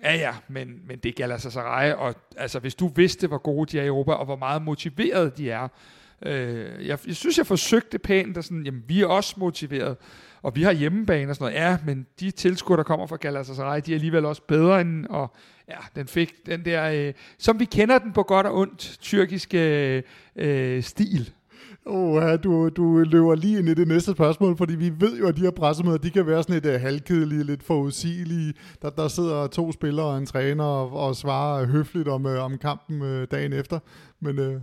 Ja, 0.03 0.15
ja, 0.15 0.35
men, 0.49 0.81
men 0.87 0.99
det 0.99 1.09
er 1.09 1.13
Galatasaray, 1.13 1.93
og 1.93 2.15
altså, 2.37 2.59
hvis 2.59 2.75
du 2.75 2.89
vidste, 2.89 3.27
hvor 3.27 3.39
gode 3.39 3.73
de 3.73 3.79
er 3.79 3.83
i 3.83 3.87
Europa, 3.87 4.13
og 4.13 4.25
hvor 4.25 4.37
meget 4.37 4.63
motiveret 4.63 5.37
de 5.37 5.51
er, 5.51 5.69
øh, 6.27 6.87
jeg, 6.87 6.99
jeg 7.07 7.17
synes, 7.17 7.39
jeg 7.39 7.47
forsøgte 7.47 7.99
pænt, 7.99 8.37
at 8.37 8.45
sådan, 8.45 8.65
jamen, 8.65 8.85
vi 8.89 9.03
er 9.03 9.07
også 9.07 9.35
motiveret, 9.39 9.97
og 10.43 10.57
vi 10.57 10.63
har 10.63 10.73
hjemmebane 10.73 11.31
og 11.31 11.37
sådan 11.37 11.53
noget. 11.53 11.67
Ja, 11.67 11.79
men 11.87 12.07
de 12.21 12.31
tilskuere, 12.31 12.77
der 12.77 12.83
kommer 12.83 13.07
fra 13.07 13.17
Galatasaray, 13.17 13.81
de 13.87 13.93
er 13.93 13.97
alligevel 13.97 14.25
også 14.25 14.43
bedre 14.49 14.81
end, 14.81 15.07
og 15.07 15.35
ja, 15.69 15.77
den 15.97 16.07
fik 16.07 16.33
den 16.47 16.65
der, 16.65 16.91
øh, 16.91 17.15
som 17.39 17.61
vi 17.61 17.65
kender 17.65 17.99
den 17.99 18.13
på 18.13 18.23
godt 18.23 18.47
og 18.47 18.59
ondt, 18.59 18.99
tyrkiske 19.01 19.95
øh, 19.97 20.03
øh, 20.37 20.83
stil. 20.83 21.33
Oh, 21.87 22.23
ja, 22.23 22.37
du, 22.37 22.69
du 22.69 22.99
løber 22.99 23.35
lige 23.35 23.59
ind 23.59 23.69
i 23.69 23.75
det 23.75 23.89
næste 23.89 24.13
spørgsmål, 24.13 24.57
fordi 24.57 24.75
vi 24.75 24.93
ved 24.99 25.19
jo, 25.19 25.29
at 25.29 25.37
de 25.37 25.41
her 25.41 25.51
pressemøder, 25.51 25.99
de 25.99 26.11
kan 26.11 26.27
være 26.27 26.43
sådan 26.43 26.55
lidt 26.55 26.75
uh, 26.75 26.81
halvkedelige, 26.81 27.45
lidt 27.45 27.63
forudsigelige. 27.63 28.55
Der, 28.83 28.91
der 28.91 29.09
sidder 29.09 29.47
to 29.47 29.73
spillere 29.73 30.07
og 30.07 30.19
en 30.19 30.27
træner 30.27 30.65
og, 30.65 30.93
og 30.93 31.17
svarer 31.17 31.67
høfligt 31.67 32.09
om, 32.09 32.27
uh, 32.27 32.33
om 32.33 32.59
kampen 32.59 33.03
uh, 33.03 33.25
dagen 33.31 33.53
efter. 33.53 33.79
Men 34.21 34.39
uh, 34.39 34.55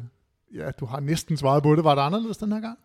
ja, 0.54 0.72
du 0.72 0.86
har 0.86 1.00
næsten 1.00 1.38
svaret 1.38 1.64
på 1.64 1.76
det. 1.76 1.84
Var 1.84 1.96
det 1.96 2.02
anderledes 2.02 2.38
den 2.38 2.52
her 2.52 2.60
gang? 2.60 2.80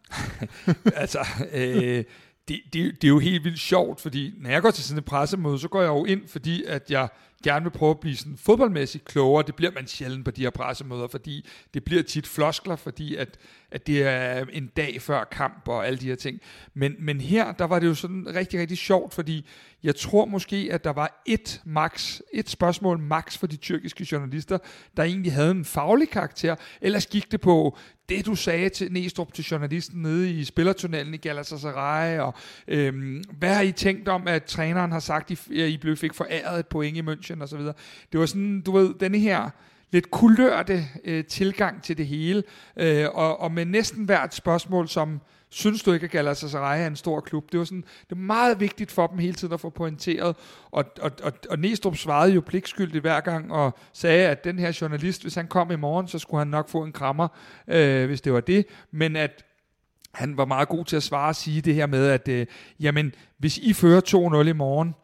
altså, 1.03 1.19
øh, 1.53 2.05
det, 2.49 2.61
det, 2.73 2.73
det 2.73 3.05
er 3.05 3.09
jo 3.09 3.19
helt 3.19 3.45
vildt 3.45 3.59
sjovt, 3.59 4.01
fordi 4.01 4.35
når 4.41 4.51
jeg 4.51 4.63
går 4.63 4.71
til 4.71 4.85
sådan 4.85 4.99
et 4.99 5.05
pressemøde, 5.05 5.59
så 5.59 5.69
går 5.69 5.81
jeg 5.81 5.89
jo 5.89 6.05
ind, 6.05 6.29
fordi 6.29 6.65
at 6.65 6.91
jeg 6.91 7.09
gerne 7.43 7.65
vil 7.65 7.71
prøve 7.71 7.91
at 7.91 8.01
blive 8.01 8.17
sådan 8.17 8.37
fodboldmæssigt 8.37 9.05
klogere. 9.05 9.45
Det 9.47 9.55
bliver 9.55 9.73
man 9.73 9.87
sjældent 9.87 10.25
på 10.25 10.31
de 10.31 10.43
her 10.43 10.51
pressemøder, 10.51 11.09
fordi 11.09 11.49
det 11.75 11.85
bliver 11.85 12.03
tit 12.03 12.27
floskler, 12.27 12.77
fordi 12.77 13.15
at, 13.17 13.39
at 13.71 13.87
det 13.87 14.03
er 14.03 14.45
en 14.53 14.67
dag 14.67 15.03
før 15.03 15.25
kamp 15.25 15.69
og 15.69 15.87
alle 15.87 15.99
de 15.99 16.07
her 16.07 16.15
ting. 16.15 16.41
Men, 16.75 16.95
men 16.99 17.21
her, 17.21 17.53
der 17.53 17.65
var 17.65 17.79
det 17.79 17.87
jo 17.87 17.95
sådan 17.95 18.27
rigtig, 18.35 18.61
rigtig 18.61 18.79
sjovt, 18.79 19.15
fordi 19.15 19.47
jeg 19.83 19.97
tror 19.97 20.25
måske, 20.25 20.69
at 20.73 20.85
der 20.85 20.93
var 20.93 21.23
et 21.27 21.63
max, 21.65 22.21
et 22.33 22.51
spørgsmål 22.51 22.99
max 22.99 23.39
for 23.39 23.47
de 23.47 23.57
tyrkiske 23.57 24.07
journalister, 24.13 24.59
der 24.97 25.03
egentlig 25.03 25.33
havde 25.33 25.51
en 25.51 25.65
faglig 25.65 26.11
karakter. 26.11 26.57
Ellers 26.81 27.07
gik 27.07 27.33
det 27.33 27.41
på 27.41 27.79
det, 28.09 28.27
du 28.27 28.35
sagde 28.35 28.69
til 28.69 28.93
Næstrup 28.93 29.33
til 29.33 29.45
journalisten 29.45 30.03
nede 30.03 30.31
i 30.31 30.45
spillertunnelen 30.45 31.15
i 31.15 31.17
Galatasaray, 31.17 32.19
og 32.19 32.35
øhm, 32.69 33.25
hvad 33.39 33.55
har 33.55 33.63
I 33.63 33.73
tænkt 33.73 34.09
om, 34.09 34.29
at 34.29 34.45
træneren 34.45 34.93
har 34.93 35.01
sagt, 35.01 35.31
at 35.31 35.47
I, 35.51 35.67
I 35.67 35.77
blev 35.77 35.97
fik 35.97 36.15
foræret 36.15 36.61
et 36.61 36.67
point 36.67 36.97
i 36.97 37.01
München 37.01 37.32
og 37.41 37.49
så 37.49 37.57
videre. 37.57 37.75
Det 38.13 38.21
var 38.21 38.27
sådan, 38.27 38.61
du 38.61 38.73
ved, 38.73 38.95
denne 39.01 39.19
her 39.19 39.51
lidt 39.93 40.11
kulørte 40.11 40.85
øh, 41.05 41.25
tilgang 41.25 41.83
til 41.83 41.99
det 41.99 42.07
hele, 42.07 42.43
øh, 42.77 43.07
og, 43.13 43.41
og 43.41 43.53
med 43.53 43.65
næsten 43.65 44.05
hvert 44.05 44.35
spørgsmål, 44.35 44.89
som 44.89 45.21
synes 45.49 45.83
du 45.83 45.93
ikke, 45.93 46.05
at 46.05 46.11
Galatasaray 46.11 46.83
er 46.83 46.87
en 46.87 46.97
stor 46.97 47.21
klub? 47.21 47.53
Det 47.53 47.59
var 47.59 47.65
sådan, 47.65 47.85
det 48.11 48.13
er 48.13 48.21
meget 48.21 48.61
vigtigt 48.61 48.91
for 48.91 49.07
dem 49.07 49.19
hele 49.19 49.35
tiden 49.35 49.55
at 49.55 49.61
få 49.61 49.71
pointeret, 49.71 50.37
og, 50.71 50.85
og, 51.01 51.11
og, 51.23 51.33
og 51.51 51.59
Næstrup 51.59 51.97
svarede 51.97 52.33
jo 52.33 52.41
pligtskyldigt 52.41 53.03
hver 53.03 53.21
gang, 53.21 53.53
og 53.53 53.79
sagde, 53.93 54.29
at 54.29 54.45
den 54.45 54.59
her 54.59 54.79
journalist, 54.81 55.23
hvis 55.23 55.35
han 55.35 55.47
kom 55.47 55.71
i 55.71 55.77
morgen, 55.77 56.09
så 56.09 56.19
skulle 56.19 56.39
han 56.39 56.49
nok 56.49 56.69
få 56.69 56.85
en 56.85 56.93
krammer, 56.93 57.29
øh, 57.69 58.07
hvis 58.07 58.21
det 58.21 58.33
var 58.33 58.41
det, 58.41 58.67
men 58.91 59.17
at 59.17 59.45
han 60.15 60.37
var 60.37 60.45
meget 60.45 60.69
god 60.69 60.85
til 60.85 60.97
at 60.97 61.03
svare 61.03 61.29
og 61.29 61.37
sige 61.37 61.61
det 61.61 61.75
her 61.75 61.87
med, 61.87 62.07
at 62.07 62.29
øh, 62.29 62.47
jamen, 62.81 63.15
hvis 63.39 63.59
I 63.59 63.73
fører 63.73 64.01
2-0 64.45 64.49
i 64.49 64.53
morgen, 64.53 64.95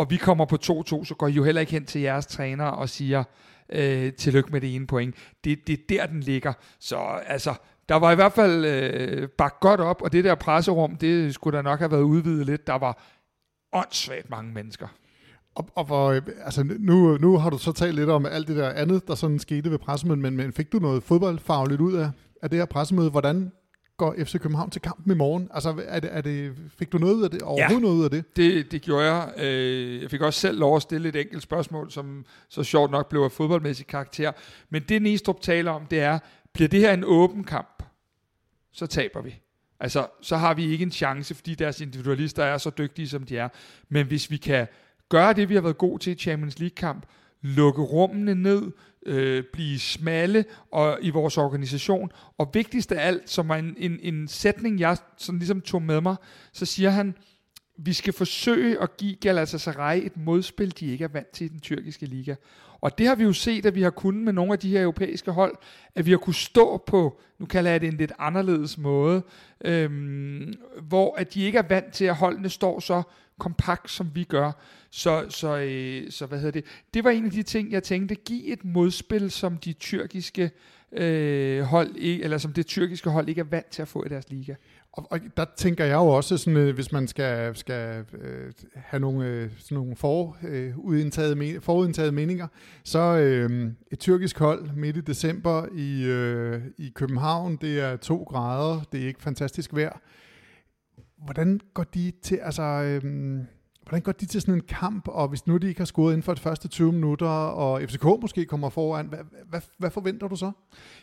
og 0.00 0.10
vi 0.10 0.16
kommer 0.16 0.44
på 0.44 0.56
2-2, 0.62 1.04
så 1.04 1.14
går 1.18 1.26
I 1.28 1.30
jo 1.30 1.44
heller 1.44 1.60
ikke 1.60 1.72
hen 1.72 1.84
til 1.84 2.00
jeres 2.00 2.26
træner 2.26 2.64
og 2.64 2.88
siger, 2.88 3.24
øh, 3.72 4.12
tillykke 4.12 4.52
med 4.52 4.60
det 4.60 4.74
ene 4.74 4.86
point. 4.86 5.14
Det, 5.44 5.66
det 5.66 5.72
er 5.72 5.82
der, 5.88 6.06
den 6.06 6.20
ligger. 6.20 6.52
Så 6.78 6.96
altså, 7.26 7.54
der 7.88 7.94
var 7.94 8.12
i 8.12 8.14
hvert 8.14 8.32
fald 8.32 8.64
øh, 8.64 9.28
bakket 9.28 9.60
godt 9.60 9.80
op, 9.80 10.02
og 10.02 10.12
det 10.12 10.24
der 10.24 10.34
presserum, 10.34 10.96
det 10.96 11.34
skulle 11.34 11.56
da 11.56 11.62
nok 11.62 11.78
have 11.78 11.90
været 11.90 12.02
udvidet 12.02 12.46
lidt. 12.46 12.66
Der 12.66 12.78
var 12.78 13.02
åndssvagt 13.72 14.30
mange 14.30 14.52
mennesker. 14.52 14.88
Og, 15.54 15.68
og 15.74 15.88
for, 15.88 16.08
øh, 16.08 16.22
altså 16.44 16.64
nu, 16.78 17.16
nu 17.16 17.38
har 17.38 17.50
du 17.50 17.58
så 17.58 17.72
talt 17.72 17.94
lidt 17.94 18.10
om 18.10 18.26
alt 18.26 18.48
det 18.48 18.56
der 18.56 18.70
andet, 18.70 19.08
der 19.08 19.14
sådan 19.14 19.38
skete 19.38 19.70
ved 19.70 19.78
pressemødet, 19.78 20.22
men, 20.22 20.36
men 20.36 20.52
fik 20.52 20.72
du 20.72 20.78
noget 20.78 21.02
fodboldfagligt 21.02 21.80
ud 21.80 21.92
af, 21.92 22.10
af 22.42 22.50
det 22.50 22.58
her 22.58 22.66
pressemøde? 22.66 23.10
Hvordan 23.10 23.52
går 24.00 24.14
FC 24.24 24.40
København 24.40 24.70
til 24.70 24.82
kampen 24.82 25.12
i 25.12 25.14
morgen? 25.14 25.48
Altså, 25.54 25.82
er 25.86 26.00
det, 26.00 26.16
er 26.16 26.20
det, 26.20 26.56
fik 26.78 26.92
du 26.92 26.98
noget 26.98 27.14
ud 27.14 27.24
af 27.24 27.30
det? 27.30 27.42
Overhovedet 27.42 27.74
ja, 27.74 27.78
noget 27.78 27.96
ud 27.96 28.04
af 28.04 28.10
det? 28.10 28.36
det? 28.36 28.72
det 28.72 28.82
gjorde 28.82 29.14
jeg. 29.14 29.32
Øh, 29.36 30.02
jeg 30.02 30.10
fik 30.10 30.20
også 30.20 30.40
selv 30.40 30.58
lov 30.58 30.76
at 30.76 30.82
stille 30.82 31.08
et 31.08 31.16
enkelt 31.16 31.42
spørgsmål, 31.42 31.90
som 31.90 32.24
så 32.48 32.62
sjovt 32.62 32.90
nok 32.90 33.08
blev 33.08 33.20
af 33.20 33.32
fodboldmæssig 33.32 33.86
karakter. 33.86 34.32
Men 34.70 34.82
det 34.88 35.02
Næstrup 35.02 35.40
taler 35.40 35.70
om, 35.70 35.86
det 35.86 36.00
er, 36.00 36.18
bliver 36.52 36.68
det 36.68 36.80
her 36.80 36.92
en 36.92 37.04
åben 37.04 37.44
kamp, 37.44 37.82
så 38.72 38.86
taber 38.86 39.22
vi. 39.22 39.34
Altså, 39.80 40.06
så 40.22 40.36
har 40.36 40.54
vi 40.54 40.66
ikke 40.66 40.82
en 40.82 40.92
chance, 40.92 41.34
fordi 41.34 41.54
deres 41.54 41.80
individualister 41.80 42.44
er 42.44 42.58
så 42.58 42.70
dygtige, 42.78 43.08
som 43.08 43.22
de 43.22 43.38
er. 43.38 43.48
Men 43.88 44.06
hvis 44.06 44.30
vi 44.30 44.36
kan 44.36 44.66
gøre 45.08 45.32
det, 45.32 45.48
vi 45.48 45.54
har 45.54 45.62
været 45.62 45.78
gode 45.78 46.02
til 46.02 46.12
i 46.12 46.16
Champions 46.16 46.58
League-kamp, 46.58 47.06
lukke 47.42 47.82
rummene 47.82 48.34
ned, 48.34 48.72
øh, 49.06 49.44
blive 49.52 49.78
smalle 49.78 50.44
og 50.72 50.98
i 51.02 51.10
vores 51.10 51.38
organisation. 51.38 52.10
Og 52.38 52.50
vigtigst 52.54 52.92
af 52.92 53.06
alt, 53.06 53.30
som 53.30 53.48
var 53.48 53.56
en, 53.56 53.74
en, 53.78 53.98
en 54.02 54.28
sætning, 54.28 54.80
jeg 54.80 54.96
sådan 55.16 55.38
ligesom 55.38 55.60
tog 55.60 55.82
med 55.82 56.00
mig, 56.00 56.16
så 56.52 56.66
siger 56.66 56.90
han, 56.90 57.14
vi 57.78 57.92
skal 57.92 58.12
forsøge 58.12 58.82
at 58.82 58.96
give 58.96 59.14
Galatasaray 59.14 60.06
et 60.06 60.16
modspil, 60.16 60.80
de 60.80 60.86
ikke 60.86 61.04
er 61.04 61.08
vant 61.08 61.30
til 61.30 61.44
i 61.44 61.48
den 61.48 61.60
tyrkiske 61.60 62.06
liga. 62.06 62.34
Og 62.80 62.98
det 62.98 63.06
har 63.06 63.14
vi 63.14 63.24
jo 63.24 63.32
set, 63.32 63.66
at 63.66 63.74
vi 63.74 63.82
har 63.82 63.90
kunnet 63.90 64.24
med 64.24 64.32
nogle 64.32 64.52
af 64.52 64.58
de 64.58 64.70
her 64.70 64.82
europæiske 64.82 65.30
hold, 65.30 65.56
at 65.94 66.06
vi 66.06 66.10
har 66.10 66.18
kunnet 66.18 66.36
stå 66.36 66.82
på, 66.86 67.20
nu 67.38 67.46
kalder 67.46 67.70
jeg 67.70 67.80
det 67.80 67.88
en 67.88 67.96
lidt 67.96 68.12
anderledes 68.18 68.78
måde, 68.78 69.22
øhm, 69.64 70.52
hvor 70.82 71.16
at 71.16 71.34
de 71.34 71.42
ikke 71.42 71.58
er 71.58 71.68
vant 71.68 71.92
til, 71.92 72.04
at 72.04 72.16
holdene 72.16 72.48
står 72.48 72.80
så 72.80 73.02
kompakt, 73.38 73.90
som 73.90 74.10
vi 74.14 74.24
gør. 74.24 74.52
Så, 74.90 75.26
så, 75.28 75.58
øh, 75.58 76.10
så 76.10 76.26
hvad 76.26 76.38
hedder 76.38 76.52
det? 76.52 76.64
Det 76.94 77.04
var 77.04 77.10
en 77.10 77.24
af 77.24 77.30
de 77.30 77.42
ting, 77.42 77.72
jeg 77.72 77.82
tænkte, 77.82 78.14
give 78.14 78.44
et 78.44 78.64
modspil, 78.64 79.30
som 79.30 79.56
de 79.56 79.72
tyrkiske 79.72 80.50
øh, 80.92 81.62
hold, 81.62 81.96
eller 81.96 82.38
som 82.38 82.52
det 82.52 82.66
tyrkiske 82.66 83.10
hold 83.10 83.28
ikke 83.28 83.40
er 83.40 83.44
vant 83.44 83.70
til 83.70 83.82
at 83.82 83.88
få 83.88 84.04
i 84.04 84.08
deres 84.08 84.30
liga. 84.30 84.54
Og, 84.92 85.06
og 85.10 85.20
der 85.36 85.44
tænker 85.56 85.84
jeg 85.84 85.94
jo 85.94 86.06
også, 86.06 86.36
sådan, 86.36 86.56
øh, 86.56 86.74
hvis 86.74 86.92
man 86.92 87.08
skal, 87.08 87.56
skal 87.56 88.04
øh, 88.20 88.52
have 88.74 89.00
nogle, 89.00 89.26
øh, 89.26 89.50
sådan 89.58 89.74
nogle 89.74 89.96
for, 89.96 90.36
øh, 90.48 90.78
udindtaget, 90.78 91.62
forudindtaget 91.62 92.14
meninger, 92.14 92.46
så 92.84 92.98
øh, 92.98 93.72
et 93.92 93.98
tyrkisk 93.98 94.38
hold 94.38 94.70
midt 94.76 94.96
i 94.96 95.00
december 95.00 95.66
i, 95.74 96.04
øh, 96.04 96.62
i 96.78 96.92
København, 96.94 97.56
det 97.56 97.80
er 97.80 97.96
to 97.96 98.22
grader, 98.22 98.80
det 98.92 99.02
er 99.02 99.06
ikke 99.06 99.22
fantastisk 99.22 99.74
vejr. 99.74 100.00
Hvordan 101.24 101.60
går 101.74 101.84
de 101.84 102.12
til, 102.22 102.36
altså... 102.36 102.62
Øh, 102.62 103.40
Hvordan 103.82 104.02
går 104.02 104.12
de 104.12 104.26
til 104.26 104.40
sådan 104.40 104.54
en 104.54 104.60
kamp, 104.68 105.08
og 105.08 105.28
hvis 105.28 105.46
nu 105.46 105.56
de 105.56 105.68
ikke 105.68 105.80
har 105.80 105.84
scoret 105.84 106.12
inden 106.12 106.22
for 106.22 106.34
de 106.34 106.40
første 106.40 106.68
20 106.68 106.92
minutter, 106.92 107.26
og 107.28 107.82
FCK 107.82 108.04
måske 108.04 108.44
kommer 108.44 108.70
foran, 108.70 109.06
hvad, 109.06 109.18
hvad, 109.48 109.60
hvad 109.78 109.90
forventer 109.90 110.28
du 110.28 110.36
så? 110.36 110.52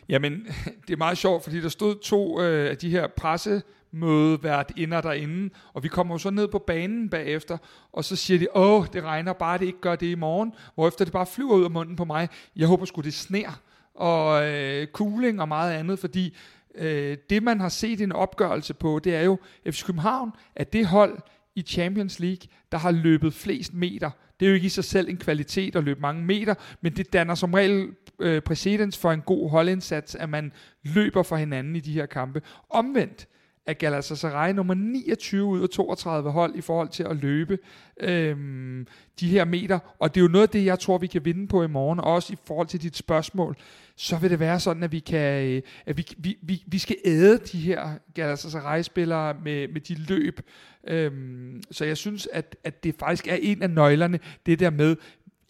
Jamen, 0.08 0.46
det 0.86 0.92
er 0.92 0.96
meget 0.96 1.18
sjovt, 1.18 1.42
fordi 1.44 1.60
der 1.60 1.68
stod 1.68 1.94
to 2.02 2.40
øh, 2.42 2.70
af 2.70 2.76
de 2.76 2.90
her 2.90 3.06
presse 3.16 3.62
mødevært 3.90 4.72
inder 4.76 5.00
derinde, 5.00 5.54
og 5.72 5.82
vi 5.82 5.88
kommer 5.88 6.14
jo 6.14 6.18
så 6.18 6.30
ned 6.30 6.48
på 6.48 6.58
banen 6.58 7.08
bagefter, 7.08 7.58
og 7.92 8.04
så 8.04 8.16
siger 8.16 8.38
de, 8.38 8.46
åh, 8.54 8.86
det 8.92 9.04
regner 9.04 9.32
bare, 9.32 9.58
det 9.58 9.66
ikke 9.66 9.80
gør 9.80 9.96
det 9.96 10.06
i 10.06 10.14
morgen, 10.14 10.52
hvorefter 10.74 11.04
det 11.04 11.12
bare 11.12 11.26
flyver 11.26 11.54
ud 11.54 11.64
af 11.64 11.70
munden 11.70 11.96
på 11.96 12.04
mig. 12.04 12.28
Jeg 12.56 12.66
håber 12.66 12.84
sgu, 12.84 13.00
det 13.00 13.14
sner, 13.14 13.60
og 13.94 14.46
øh, 14.46 14.86
cooling 14.86 15.40
og 15.40 15.48
meget 15.48 15.72
andet, 15.72 15.98
fordi 15.98 16.36
øh, 16.74 17.16
det, 17.30 17.42
man 17.42 17.60
har 17.60 17.68
set 17.68 18.00
en 18.00 18.12
opgørelse 18.12 18.74
på, 18.74 19.00
det 19.04 19.14
er 19.14 19.22
jo, 19.22 19.38
FC 19.70 19.84
København 19.84 20.32
at 20.56 20.72
det 20.72 20.86
hold 20.86 21.18
i 21.54 21.62
Champions 21.62 22.20
League, 22.20 22.48
der 22.72 22.78
har 22.78 22.90
løbet 22.90 23.34
flest 23.34 23.74
meter. 23.74 24.10
Det 24.40 24.46
er 24.46 24.50
jo 24.50 24.54
ikke 24.54 24.66
i 24.66 24.68
sig 24.68 24.84
selv 24.84 25.08
en 25.08 25.16
kvalitet 25.16 25.76
at 25.76 25.84
løbe 25.84 26.00
mange 26.00 26.24
meter, 26.24 26.54
men 26.80 26.96
det 26.96 27.12
danner 27.12 27.34
som 27.34 27.54
regel 27.54 27.88
øh, 28.18 28.42
præcedens 28.42 28.98
for 28.98 29.12
en 29.12 29.20
god 29.20 29.50
holdindsats, 29.50 30.14
at 30.14 30.28
man 30.28 30.52
løber 30.82 31.22
for 31.22 31.36
hinanden 31.36 31.76
i 31.76 31.80
de 31.80 31.92
her 31.92 32.06
kampe. 32.06 32.42
Omvendt, 32.70 33.28
er 33.68 33.72
Galatasaray 33.72 34.52
nummer 34.52 34.74
29 34.74 35.44
ud 35.44 35.62
af 35.62 35.68
32 35.68 36.30
hold 36.30 36.56
i 36.56 36.60
forhold 36.60 36.88
til 36.88 37.02
at 37.02 37.16
løbe 37.16 37.58
øhm, 38.00 38.86
de 39.20 39.28
her 39.28 39.44
meter. 39.44 39.78
Og 39.98 40.14
det 40.14 40.20
er 40.20 40.22
jo 40.22 40.28
noget 40.28 40.46
af 40.46 40.48
det, 40.48 40.64
jeg 40.64 40.78
tror, 40.78 40.98
vi 40.98 41.06
kan 41.06 41.24
vinde 41.24 41.48
på 41.48 41.62
i 41.62 41.66
morgen, 41.66 42.00
også 42.00 42.32
i 42.32 42.36
forhold 42.44 42.66
til 42.66 42.82
dit 42.82 42.96
spørgsmål. 42.96 43.56
Så 44.00 44.16
vil 44.16 44.30
det 44.30 44.40
være 44.40 44.60
sådan, 44.60 44.82
at 44.82 44.92
vi 44.92 44.98
kan, 44.98 45.44
øh, 45.44 45.62
at 45.86 45.96
vi, 45.96 46.06
vi, 46.18 46.38
vi, 46.42 46.62
vi 46.66 46.78
skal 46.78 46.96
æde 47.04 47.38
de 47.38 47.58
her 47.58 47.98
Galatasaray-spillere 48.14 49.34
med, 49.44 49.68
med 49.68 49.80
de 49.80 49.94
løb. 49.94 50.40
Øhm, 50.86 51.62
så 51.70 51.84
jeg 51.84 51.96
synes, 51.96 52.28
at, 52.32 52.56
at 52.64 52.84
det 52.84 52.94
faktisk 52.98 53.28
er 53.28 53.38
en 53.42 53.62
af 53.62 53.70
nøglerne, 53.70 54.20
det 54.46 54.60
der 54.60 54.70
med, 54.70 54.96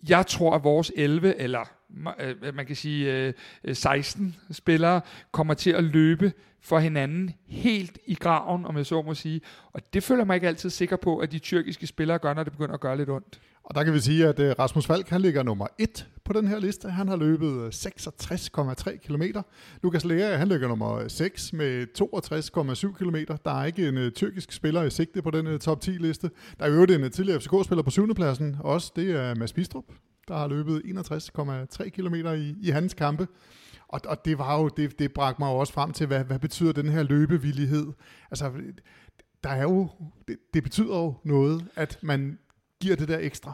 jeg 0.09 0.27
tror, 0.27 0.55
at 0.55 0.65
vores 0.65 0.93
11, 0.97 1.41
eller 1.41 1.78
Øh, 2.21 2.55
man 2.55 2.67
kan 2.67 2.77
sige 2.77 3.15
øh, 3.15 3.33
øh, 3.65 3.77
16 3.77 4.37
spillere, 4.51 5.01
kommer 5.33 5.55
til 5.55 5.71
at 5.71 5.85
løbe 5.85 6.33
for 6.61 6.79
hinanden 6.79 7.35
helt 7.47 7.99
i 8.07 8.15
graven, 8.15 8.67
om 8.67 8.77
jeg 8.77 8.87
så 8.87 9.03
må 9.03 9.15
sige. 9.15 9.41
Og 9.73 9.95
det 9.95 10.03
føler 10.03 10.25
mig 10.25 10.35
ikke 10.35 10.49
altid 10.49 10.71
sikker 10.71 10.97
på, 10.97 11.19
at 11.19 11.33
de 11.33 11.39
tyrkiske 11.39 11.87
spillere 11.87 12.19
gør, 12.19 12.35
når 12.35 12.43
det 12.43 12.53
begynder 12.53 12.75
at 12.75 12.81
gøre 12.81 12.97
lidt 12.97 13.11
ondt. 13.11 13.41
Og 13.69 13.75
der 13.75 13.85
kan 13.85 13.93
vi 13.93 14.01
sige, 14.01 14.27
at 14.27 14.59
Rasmus 14.59 14.87
Falk 14.87 15.09
han 15.09 15.21
ligger 15.21 15.43
nummer 15.43 15.67
1 15.79 16.07
på 16.25 16.33
den 16.33 16.49
her 16.49 16.59
liste. 16.59 16.91
Han 16.91 17.09
har 17.09 17.17
løbet 17.17 17.75
66,3 17.75 18.97
km. 18.97 19.23
Lukas 19.83 20.05
Lea 20.05 20.37
han 20.37 20.49
ligger 20.49 20.69
nummer 20.69 21.09
6 21.09 21.53
med 21.53 21.87
62,7 22.95 22.99
km. 22.99 23.33
Der 23.45 23.61
er 23.61 23.65
ikke 23.65 23.89
en 23.89 23.97
uh, 23.97 24.11
tyrkisk 24.11 24.53
spiller 24.53 24.83
i 24.83 24.91
sigte 24.91 25.23
på 25.23 25.31
den 25.31 25.47
uh, 25.47 25.59
top 25.59 25.81
10 25.81 25.91
liste. 25.91 26.31
Der 26.59 26.65
er 26.65 26.71
jo 26.71 26.83
en 26.83 27.05
uh, 27.05 27.11
tidligere 27.11 27.41
FCK-spiller 27.41 27.83
på 27.83 27.91
7. 27.91 28.15
pladsen. 28.15 28.57
Også 28.61 28.93
det 28.97 29.11
er 29.11 29.35
Mads 29.35 29.53
Bistrup, 29.53 29.85
der 30.29 30.37
har 30.37 30.49
løbet 30.49 30.83
61,3 30.85 31.89
km 31.89 32.15
i, 32.15 32.55
i 32.61 32.71
hans 32.71 32.95
kampe. 32.95 33.29
Og, 33.89 34.01
og 34.05 34.25
det 34.25 34.39
var 34.39 34.61
jo, 34.61 34.69
det, 34.69 34.99
det 34.99 35.13
bragte 35.13 35.43
mig 35.43 35.49
jo 35.49 35.57
også 35.57 35.73
frem 35.73 35.93
til, 35.93 36.07
hvad, 36.07 36.25
hvad 36.25 36.39
betyder 36.39 36.73
den 36.73 36.89
her 36.89 37.03
løbevillighed? 37.03 37.93
Altså, 38.31 38.53
der 39.45 39.51
er 39.51 39.63
jo, 39.63 39.89
det, 40.29 40.37
det 40.55 40.63
betyder 40.63 40.97
jo 40.97 41.15
noget, 41.25 41.69
at 41.77 41.99
man 42.03 42.39
giver 42.81 42.97
det 42.97 43.09
der 43.09 43.19
ekstra. 43.19 43.53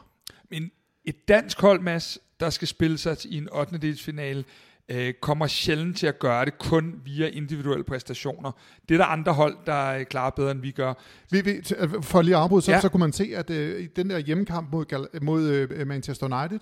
Men 0.50 0.70
et 1.04 1.28
dansk 1.28 1.60
hold, 1.60 1.80
Mads, 1.80 2.18
der 2.40 2.50
skal 2.50 2.68
spille 2.68 2.98
sig 2.98 3.16
i 3.24 3.36
en 3.36 3.48
8. 3.52 3.78
delsfinale, 3.78 4.44
øh, 4.88 5.14
kommer 5.20 5.46
sjældent 5.46 5.96
til 5.96 6.06
at 6.06 6.18
gøre 6.18 6.44
det 6.44 6.58
kun 6.58 7.00
via 7.04 7.28
individuelle 7.28 7.84
præstationer. 7.84 8.52
Det 8.88 8.94
er 8.94 8.98
der 8.98 9.04
andre 9.04 9.32
hold, 9.32 9.56
der 9.66 10.04
klarer 10.04 10.30
bedre, 10.30 10.50
end 10.50 10.60
vi 10.60 10.70
gør. 10.70 10.94
Vi, 11.30 11.40
vi, 11.40 11.62
for 12.02 12.22
lige 12.22 12.36
at 12.36 12.42
afbryde, 12.42 12.62
så, 12.62 12.72
ja. 12.72 12.80
så 12.80 12.88
kunne 12.88 13.00
man 13.00 13.12
se, 13.12 13.32
at 13.36 13.50
øh, 13.50 13.80
i 13.80 13.86
den 13.86 14.10
der 14.10 14.18
hjemmekamp 14.18 14.72
mod, 14.72 15.20
mod 15.20 15.42
øh, 15.42 15.86
Manchester 15.86 16.40
United, 16.40 16.60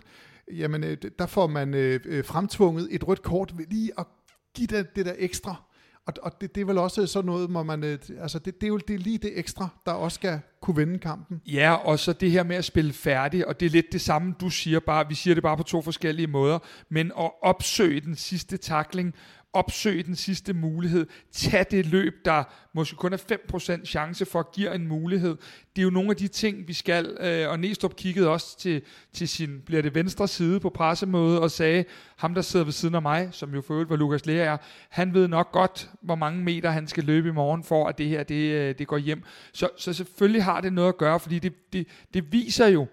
jamen 0.52 0.84
øh, 0.84 0.96
der 1.18 1.26
får 1.26 1.46
man 1.46 1.74
øh, 1.74 2.00
øh, 2.04 2.24
fremtvunget 2.24 2.88
et 2.90 3.08
rødt 3.08 3.22
kort 3.22 3.58
ved 3.58 3.66
lige 3.70 3.90
at 3.98 4.06
give 4.54 4.66
det, 4.66 4.96
det 4.96 5.06
der 5.06 5.14
ekstra. 5.18 5.62
Og, 6.06 6.14
og 6.22 6.40
det, 6.40 6.54
det 6.54 6.60
er 6.60 6.64
vel 6.64 6.78
også 6.78 7.06
sådan 7.06 7.26
noget, 7.26 7.50
hvor 7.50 7.62
man, 7.62 7.84
øh, 7.84 7.98
altså 8.20 8.38
det, 8.38 8.54
det 8.60 8.62
er 8.62 8.68
jo 8.68 8.76
det 8.76 8.94
er 8.94 8.98
lige 8.98 9.18
det 9.18 9.38
ekstra, 9.38 9.68
der 9.86 9.92
også 9.92 10.14
skal 10.14 10.40
kunne 10.60 10.76
vinde 10.76 10.98
kampen. 10.98 11.42
Ja, 11.46 11.72
og 11.72 11.98
så 11.98 12.12
det 12.12 12.30
her 12.30 12.42
med 12.42 12.56
at 12.56 12.64
spille 12.64 12.92
færdig, 12.92 13.48
og 13.48 13.60
det 13.60 13.66
er 13.66 13.70
lidt 13.70 13.92
det 13.92 14.00
samme, 14.00 14.34
du 14.40 14.50
siger 14.50 14.80
bare, 14.80 15.08
vi 15.08 15.14
siger 15.14 15.34
det 15.34 15.42
bare 15.42 15.56
på 15.56 15.62
to 15.62 15.82
forskellige 15.82 16.26
måder, 16.26 16.58
men 16.88 17.12
at 17.18 17.30
opsøge 17.42 18.00
den 18.00 18.16
sidste 18.16 18.56
takling, 18.56 19.14
opsøge 19.52 20.02
den 20.02 20.16
sidste 20.16 20.52
mulighed, 20.52 21.06
tag 21.32 21.66
det 21.70 21.86
løb, 21.86 22.24
der 22.24 22.44
måske 22.72 22.96
kun 22.96 23.12
er 23.12 23.38
5% 23.52 23.84
chance 23.84 24.24
for 24.24 24.38
at 24.38 24.52
give 24.52 24.74
en 24.74 24.88
mulighed. 24.88 25.36
Det 25.76 25.82
er 25.82 25.84
jo 25.84 25.90
nogle 25.90 26.10
af 26.10 26.16
de 26.16 26.28
ting, 26.28 26.68
vi 26.68 26.72
skal, 26.72 27.16
øh, 27.20 27.50
og 27.50 27.60
Næstrup 27.60 27.96
kiggede 27.96 28.28
også 28.28 28.58
til, 28.58 28.82
til 29.12 29.28
sin, 29.28 29.60
bliver 29.66 29.82
det 29.82 29.94
venstre 29.94 30.28
side 30.28 30.60
på 30.60 30.70
pressemødet, 30.70 31.40
og 31.40 31.50
sagde, 31.50 31.84
ham 32.16 32.34
der 32.34 32.42
sidder 32.42 32.64
ved 32.64 32.72
siden 32.72 32.94
af 32.94 33.02
mig, 33.02 33.28
som 33.32 33.54
jo 33.54 33.60
for 33.60 33.74
øvrigt 33.74 33.90
var 33.90 33.96
Lukas 33.96 34.26
Lea 34.26 34.36
er, 34.36 34.56
han 34.88 35.14
ved 35.14 35.28
nok 35.28 35.52
godt, 35.52 35.90
hvor 36.02 36.14
mange 36.14 36.44
meter 36.44 36.70
han 36.70 36.88
skal 36.88 37.04
løbe 37.04 37.28
i 37.28 37.32
morgen, 37.32 37.64
for 37.64 37.88
at 37.88 37.98
det 37.98 38.08
her, 38.08 38.22
det, 38.22 38.52
øh, 38.52 38.74
det 38.78 38.86
går 38.86 38.98
hjem. 38.98 39.22
Så, 39.52 39.68
så 39.76 39.92
selvfølgelig 39.92 40.44
har 40.44 40.60
det 40.60 40.72
noget 40.72 40.88
at 40.88 40.98
gøre, 40.98 41.20
fordi 41.20 41.38
det, 41.38 41.72
det, 41.72 41.86
det 42.14 42.32
viser 42.32 42.66
jo, 42.66 42.86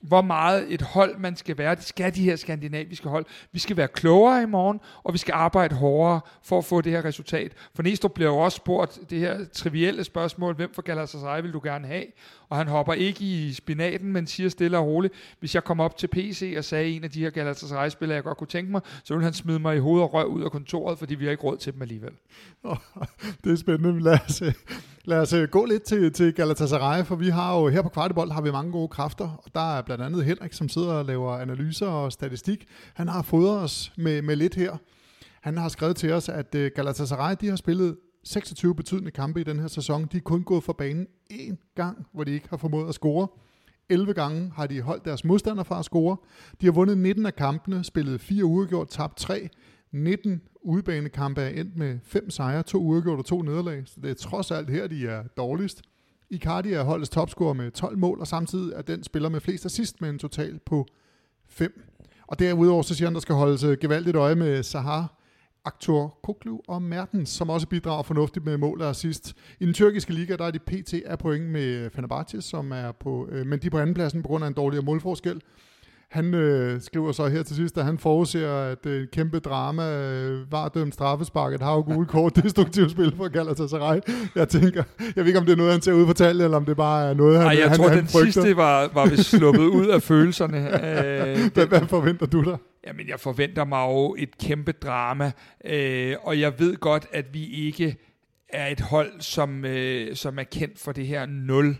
hvor 0.00 0.22
meget 0.22 0.72
et 0.72 0.82
hold 0.82 1.18
man 1.18 1.36
skal 1.36 1.58
være. 1.58 1.74
Det 1.74 1.84
skal 1.84 2.14
de 2.14 2.22
her 2.22 2.36
skandinaviske 2.36 3.08
hold. 3.08 3.26
Vi 3.52 3.58
skal 3.58 3.76
være 3.76 3.88
klogere 3.88 4.42
i 4.42 4.46
morgen, 4.46 4.80
og 5.04 5.12
vi 5.12 5.18
skal 5.18 5.32
arbejde 5.32 5.74
hårdere 5.74 6.20
for 6.42 6.58
at 6.58 6.64
få 6.64 6.80
det 6.80 6.92
her 6.92 7.04
resultat. 7.04 7.52
For 7.74 7.82
Næstrup 7.82 8.12
bliver 8.12 8.30
jo 8.30 8.38
også 8.38 8.56
spurgt 8.56 8.98
det 9.10 9.18
her 9.18 9.44
trivielle 9.44 10.04
spørgsmål, 10.04 10.54
hvem 10.54 10.74
for 10.74 10.82
Galatasaray 10.82 11.42
vil 11.42 11.52
du 11.52 11.60
gerne 11.64 11.86
have? 11.86 12.04
Og 12.48 12.56
han 12.56 12.68
hopper 12.68 12.92
ikke 12.92 13.24
i 13.24 13.52
spinaten, 13.52 14.12
men 14.12 14.26
siger 14.26 14.48
stille 14.48 14.78
og 14.78 14.86
roligt, 14.86 15.14
hvis 15.40 15.54
jeg 15.54 15.64
kommer 15.64 15.84
op 15.84 15.96
til 15.96 16.06
PC 16.06 16.54
og 16.58 16.64
sagde 16.64 16.90
en 16.90 17.04
af 17.04 17.10
de 17.10 17.20
her 17.20 17.30
Galatasaray-spillere, 17.30 18.14
jeg 18.14 18.24
godt 18.24 18.38
kunne 18.38 18.48
tænke 18.48 18.70
mig, 18.70 18.80
så 19.04 19.14
vil 19.14 19.24
han 19.24 19.32
smide 19.32 19.58
mig 19.58 19.76
i 19.76 19.78
hovedet 19.78 20.02
og 20.02 20.14
røv 20.14 20.26
ud 20.26 20.42
af 20.42 20.50
kontoret, 20.50 20.98
fordi 20.98 21.14
vi 21.14 21.24
har 21.24 21.30
ikke 21.30 21.42
råd 21.42 21.56
til 21.56 21.72
dem 21.72 21.82
alligevel. 21.82 22.12
det 23.44 23.52
er 23.52 23.56
spændende. 23.56 24.02
Lad 24.02 24.18
os, 24.28 24.42
øh, 24.42 24.52
lad 25.08 25.20
os 25.20 25.32
øh, 25.32 25.48
gå 25.48 25.64
lidt 25.64 25.82
til, 25.82 26.12
til 26.12 26.34
Galatasaray, 26.34 27.04
for 27.04 27.16
vi 27.16 27.28
har 27.28 27.58
jo 27.58 27.68
her 27.68 27.82
på 27.82 27.88
Kvartibold 27.88 28.30
har 28.30 28.40
vi 28.40 28.50
mange 28.50 28.72
gode 28.72 28.88
kræfter, 28.88 29.40
og 29.44 29.54
der 29.54 29.76
er 29.76 29.82
blandt 29.82 30.04
andet 30.04 30.24
Henrik, 30.24 30.52
som 30.52 30.68
sidder 30.68 30.92
og 30.92 31.04
laver 31.04 31.32
analyser 31.32 31.86
og 31.86 32.12
statistik. 32.12 32.66
Han 32.94 33.08
har 33.08 33.22
fodret 33.22 33.60
os 33.60 33.92
med, 33.96 34.22
med 34.22 34.36
lidt 34.36 34.54
her. 34.54 34.76
Han 35.40 35.56
har 35.56 35.68
skrevet 35.68 35.96
til 35.96 36.12
os, 36.12 36.28
at 36.28 36.54
øh, 36.54 36.70
Galatasaray 36.74 37.34
de 37.40 37.48
har 37.48 37.56
spillet 37.56 37.96
26 38.24 38.74
betydende 38.74 39.10
kampe 39.10 39.40
i 39.40 39.44
den 39.44 39.58
her 39.58 39.68
sæson. 39.68 40.08
De 40.12 40.16
er 40.16 40.20
kun 40.20 40.42
gået 40.42 40.64
for 40.64 40.72
banen 40.72 41.06
én 41.32 41.72
gang, 41.74 42.06
hvor 42.14 42.24
de 42.24 42.30
ikke 42.30 42.48
har 42.50 42.56
formået 42.56 42.88
at 42.88 42.94
score. 42.94 43.28
11 43.90 44.14
gange 44.14 44.52
har 44.56 44.66
de 44.66 44.80
holdt 44.80 45.04
deres 45.04 45.24
modstander 45.24 45.62
fra 45.62 45.78
at 45.78 45.84
score. 45.84 46.16
De 46.60 46.66
har 46.66 46.72
vundet 46.72 46.98
19 46.98 47.26
af 47.26 47.36
kampene, 47.36 47.84
spillet 47.84 48.20
4 48.20 48.44
uafgjort, 48.44 48.88
tabt 48.88 49.16
3. 49.16 49.48
19 49.92 50.42
udebanekampe 50.62 51.40
er 51.40 51.60
endt 51.60 51.76
med 51.76 51.98
fem 52.04 52.30
sejre, 52.30 52.62
to 52.62 52.78
uafgjort 52.78 53.18
og 53.18 53.24
to 53.24 53.42
nederlag. 53.42 53.82
Så 53.86 54.00
det 54.02 54.10
er 54.10 54.14
trods 54.14 54.50
alt 54.50 54.70
her, 54.70 54.86
de 54.86 55.06
er 55.06 55.22
dårligst. 55.22 55.82
Icardi 56.30 56.72
er 56.72 56.82
holdets 56.82 57.10
topscorer 57.10 57.52
med 57.52 57.70
12 57.70 57.98
mål, 57.98 58.20
og 58.20 58.26
samtidig 58.26 58.72
er 58.72 58.82
den 58.82 59.02
spiller 59.02 59.28
med 59.28 59.40
flest 59.40 59.66
assist 59.66 60.00
med 60.00 60.10
en 60.10 60.18
total 60.18 60.58
på 60.66 60.86
5. 61.46 61.82
Og 62.26 62.38
derudover 62.38 62.82
så 62.82 62.94
siger 62.94 63.06
han, 63.06 63.14
der 63.14 63.20
skal 63.20 63.34
holdes 63.34 63.64
øh, 63.64 63.78
gevaldigt 63.80 64.16
øje 64.16 64.34
med 64.34 64.62
Sahar, 64.62 65.14
Aktor 65.64 66.18
Koklu 66.22 66.58
og 66.68 66.82
Mertens, 66.82 67.28
som 67.28 67.50
også 67.50 67.66
bidrager 67.66 68.02
fornuftigt 68.02 68.44
med 68.44 68.56
mål 68.56 68.82
og 68.82 68.90
assist. 68.90 69.34
I 69.60 69.66
den 69.66 69.74
tyrkiske 69.74 70.12
liga, 70.12 70.36
der 70.36 70.44
er 70.44 70.50
de 70.50 70.58
pt. 70.58 70.94
af 70.94 71.18
point 71.18 71.44
med 71.44 71.90
Fenerbahce, 71.90 72.42
som 72.42 72.72
er 72.72 72.92
på, 72.92 73.28
øh, 73.30 73.46
men 73.46 73.58
de 73.58 73.66
er 73.66 73.70
på 73.70 73.78
andenpladsen 73.78 74.22
på 74.22 74.28
grund 74.28 74.44
af 74.44 74.48
en 74.48 74.54
dårligere 74.54 74.84
målforskel. 74.84 75.42
Han 76.10 76.34
øh, 76.34 76.80
skriver 76.80 77.12
så 77.12 77.28
her 77.28 77.42
til 77.42 77.56
sidst, 77.56 77.78
at 77.78 77.84
han 77.84 77.98
forudser, 77.98 78.54
at 78.54 78.86
øh, 78.86 79.08
kæmpe 79.12 79.38
drama 79.38 79.82
øh, 80.02 80.52
var 80.52 80.68
dømt 80.68 80.94
straffespark, 80.94 81.54
et 81.54 81.62
hav 81.62 81.82
gule 81.84 82.06
kort, 82.06 82.36
destruktivt 82.42 82.90
spil 82.90 83.16
for 83.16 83.28
Galatasaray. 83.28 84.00
Jeg 84.34 84.48
tænker, 84.48 84.82
jeg 84.98 85.14
ved 85.16 85.26
ikke, 85.26 85.38
om 85.38 85.44
det 85.46 85.52
er 85.52 85.56
noget, 85.56 85.72
han 85.72 85.82
ser 85.82 85.92
ud 85.92 86.06
på 86.06 86.12
tallet, 86.12 86.44
eller 86.44 86.56
om 86.56 86.64
det 86.64 86.76
bare 86.76 87.10
er 87.10 87.14
noget, 87.14 87.38
han 87.38 87.46
Ej, 87.46 87.58
jeg 87.58 87.68
han, 87.68 87.76
tror, 87.78 87.88
han 87.88 87.98
den 87.98 88.06
frygter. 88.08 88.32
sidste 88.32 88.56
var, 88.56 88.90
var 88.94 89.06
vi 89.06 89.16
sluppet 89.16 89.64
ud 89.64 89.86
af 89.86 90.02
følelserne. 90.02 90.58
Øh, 90.88 91.52
hvad, 91.54 91.66
hvad 91.66 91.80
forventer 91.80 92.26
du 92.26 92.42
der? 92.44 92.56
Jamen, 92.86 93.08
jeg 93.08 93.20
forventer 93.20 93.64
mig 93.64 93.88
jo 93.88 94.16
et 94.18 94.38
kæmpe 94.38 94.72
drama, 94.72 95.32
øh, 95.64 96.14
og 96.22 96.40
jeg 96.40 96.52
ved 96.58 96.76
godt, 96.76 97.06
at 97.12 97.24
vi 97.32 97.44
ikke 97.46 97.96
er 98.48 98.66
et 98.66 98.80
hold, 98.80 99.20
som, 99.20 99.64
øh, 99.64 100.16
som 100.16 100.38
er 100.38 100.42
kendt 100.42 100.78
for 100.78 100.92
det 100.92 101.06
her 101.06 101.26
nul. 101.26 101.76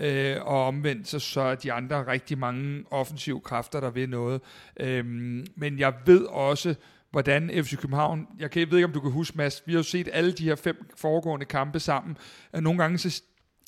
Øh, 0.00 0.36
og 0.40 0.66
omvendt 0.66 1.08
så, 1.08 1.18
så 1.18 1.54
de 1.54 1.72
andre 1.72 2.06
rigtig 2.06 2.38
mange 2.38 2.84
offensive 2.90 3.40
kræfter, 3.40 3.80
der 3.80 3.90
vil 3.90 4.08
noget. 4.08 4.40
Øh, 4.80 5.04
men 5.56 5.78
jeg 5.78 5.94
ved 6.06 6.24
også, 6.24 6.74
hvordan 7.10 7.50
FC 7.64 7.76
København, 7.76 8.26
jeg, 8.38 8.50
kan, 8.50 8.60
jeg 8.60 8.70
ved 8.70 8.78
ikke, 8.78 8.86
om 8.86 8.92
du 8.92 9.00
kan 9.00 9.10
huske, 9.10 9.36
Mads, 9.36 9.62
vi 9.66 9.72
har 9.72 9.78
jo 9.78 9.82
set 9.82 10.08
alle 10.12 10.32
de 10.32 10.44
her 10.44 10.54
fem 10.54 10.90
foregående 10.96 11.46
kampe 11.46 11.80
sammen. 11.80 12.16
Øh, 12.54 12.62
nogle 12.62 12.82
gange 12.82 12.98
så 12.98 13.22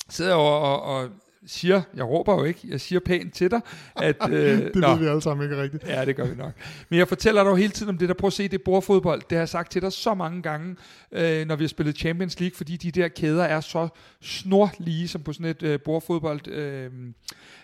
sidder 0.09 0.31
jeg 0.31 0.39
og, 0.39 0.61
og, 0.61 0.81
og 0.81 1.09
siger, 1.47 1.81
jeg 1.95 2.05
råber 2.05 2.33
jo 2.33 2.43
ikke, 2.43 2.59
jeg 2.69 2.81
siger 2.81 2.99
pænt 2.99 3.33
til 3.33 3.51
dig, 3.51 3.61
at... 3.95 4.15
Øh, 4.29 4.57
det 4.57 4.75
nå, 4.75 4.87
ved 4.87 4.99
vi 4.99 5.05
alle 5.05 5.21
sammen 5.21 5.43
ikke 5.43 5.61
rigtigt. 5.61 5.87
Ja, 5.87 6.05
det 6.05 6.15
gør 6.15 6.25
vi 6.25 6.35
nok. 6.35 6.51
Men 6.89 6.99
jeg 6.99 7.07
fortæller 7.07 7.43
dig 7.43 7.49
jo 7.49 7.55
hele 7.55 7.71
tiden 7.71 7.89
om 7.89 7.97
det 7.97 8.09
der, 8.09 8.15
prøv 8.15 8.27
at 8.27 8.33
se, 8.33 8.47
det 8.47 8.61
bordfodbold, 8.61 9.21
det 9.21 9.31
har 9.31 9.41
jeg 9.41 9.49
sagt 9.49 9.71
til 9.71 9.81
dig 9.81 9.91
så 9.91 10.13
mange 10.13 10.41
gange, 10.41 10.75
øh, 11.11 11.47
når 11.47 11.55
vi 11.55 11.63
har 11.63 11.67
spillet 11.67 11.97
Champions 11.97 12.39
League, 12.39 12.55
fordi 12.55 12.77
de 12.77 12.91
der 12.91 13.07
kæder 13.07 13.43
er 13.43 13.61
så 13.61 13.87
snorlige, 14.21 15.07
som 15.07 15.23
på 15.23 15.33
sådan 15.33 15.45
et 15.45 15.63
øh, 15.63 15.79
bordfodbold 15.79 16.47
øh, 16.47 16.91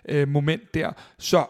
øh, 0.10 0.28
moment 0.28 0.74
der. 0.74 0.92
Så 1.18 1.46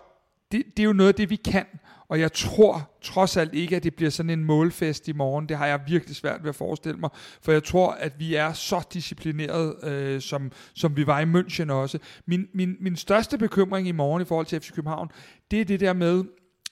det, 0.51 0.63
det 0.77 0.83
er 0.83 0.87
jo 0.87 0.93
noget 0.93 1.07
af 1.07 1.15
det, 1.15 1.29
vi 1.29 1.35
kan, 1.35 1.65
og 2.09 2.19
jeg 2.19 2.33
tror 2.33 2.91
trods 3.01 3.37
alt 3.37 3.53
ikke, 3.53 3.75
at 3.75 3.83
det 3.83 3.95
bliver 3.95 4.09
sådan 4.11 4.29
en 4.29 4.43
målfest 4.43 5.07
i 5.07 5.11
morgen. 5.11 5.49
Det 5.49 5.57
har 5.57 5.67
jeg 5.67 5.81
virkelig 5.87 6.15
svært 6.15 6.43
ved 6.43 6.49
at 6.49 6.55
forestille 6.55 6.99
mig. 6.99 7.09
For 7.41 7.51
jeg 7.51 7.63
tror, 7.63 7.91
at 7.91 8.19
vi 8.19 8.35
er 8.35 8.53
så 8.53 8.87
disciplineret, 8.93 9.83
øh, 9.83 10.21
som, 10.21 10.51
som 10.73 10.97
vi 10.97 11.07
var 11.07 11.19
i 11.19 11.23
München 11.23 11.71
også. 11.71 11.99
Min, 12.25 12.47
min, 12.53 12.75
min 12.79 12.95
største 12.95 13.37
bekymring 13.37 13.87
i 13.87 13.91
morgen 13.91 14.21
i 14.21 14.25
forhold 14.25 14.45
til 14.45 14.61
FC 14.61 14.71
København, 14.71 15.11
det 15.51 15.61
er 15.61 15.65
det 15.65 15.79
der 15.79 15.93
med, 15.93 16.23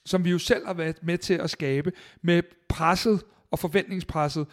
som 0.06 0.26
vi 0.26 0.30
jo 0.30 0.40
selv 0.40 0.66
har 0.66 0.74
været 0.74 0.98
med 1.04 1.18
til 1.18 1.34
at 1.34 1.50
skabe, 1.50 1.92
med 2.22 2.44
presset 2.70 3.22
og 3.52 3.60
forventningspresset. 3.60 4.48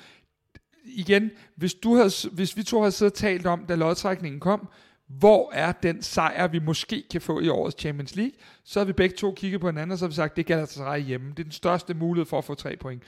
Igen, 0.85 1.31
hvis, 1.57 1.75
du 1.75 1.95
havde, 1.95 2.11
hvis 2.33 2.57
vi 2.57 2.63
to 2.63 2.81
havde 2.81 2.93
siddet 2.93 3.13
og 3.13 3.19
talt 3.19 3.47
om, 3.47 3.67
da 3.67 3.75
lodtrækningen 3.75 4.41
kom, 4.41 4.69
hvor 5.19 5.51
er 5.53 5.73
den 5.73 6.03
sejr, 6.03 6.47
vi 6.47 6.59
måske 6.59 7.05
kan 7.11 7.21
få 7.21 7.41
i 7.41 7.49
årets 7.49 7.81
Champions 7.81 8.17
League, 8.17 8.33
så 8.65 8.81
har 8.81 8.85
vi 8.85 8.93
begge 8.93 9.17
to 9.17 9.35
kigget 9.37 9.61
på 9.61 9.67
hinanden, 9.69 9.93
og 9.93 9.99
så 9.99 10.05
har 10.05 10.09
vi 10.09 10.15
sagt, 10.15 10.37
det 10.37 10.47
gælder 10.47 10.65
sig 10.67 10.99
hjemme. 10.99 11.31
Det 11.31 11.39
er 11.39 11.45
den 11.45 11.53
største 11.53 11.95
mulighed 11.95 12.27
for 12.27 12.39
at 12.39 12.45
få 12.45 12.55
tre 12.55 12.77
point. 12.77 13.03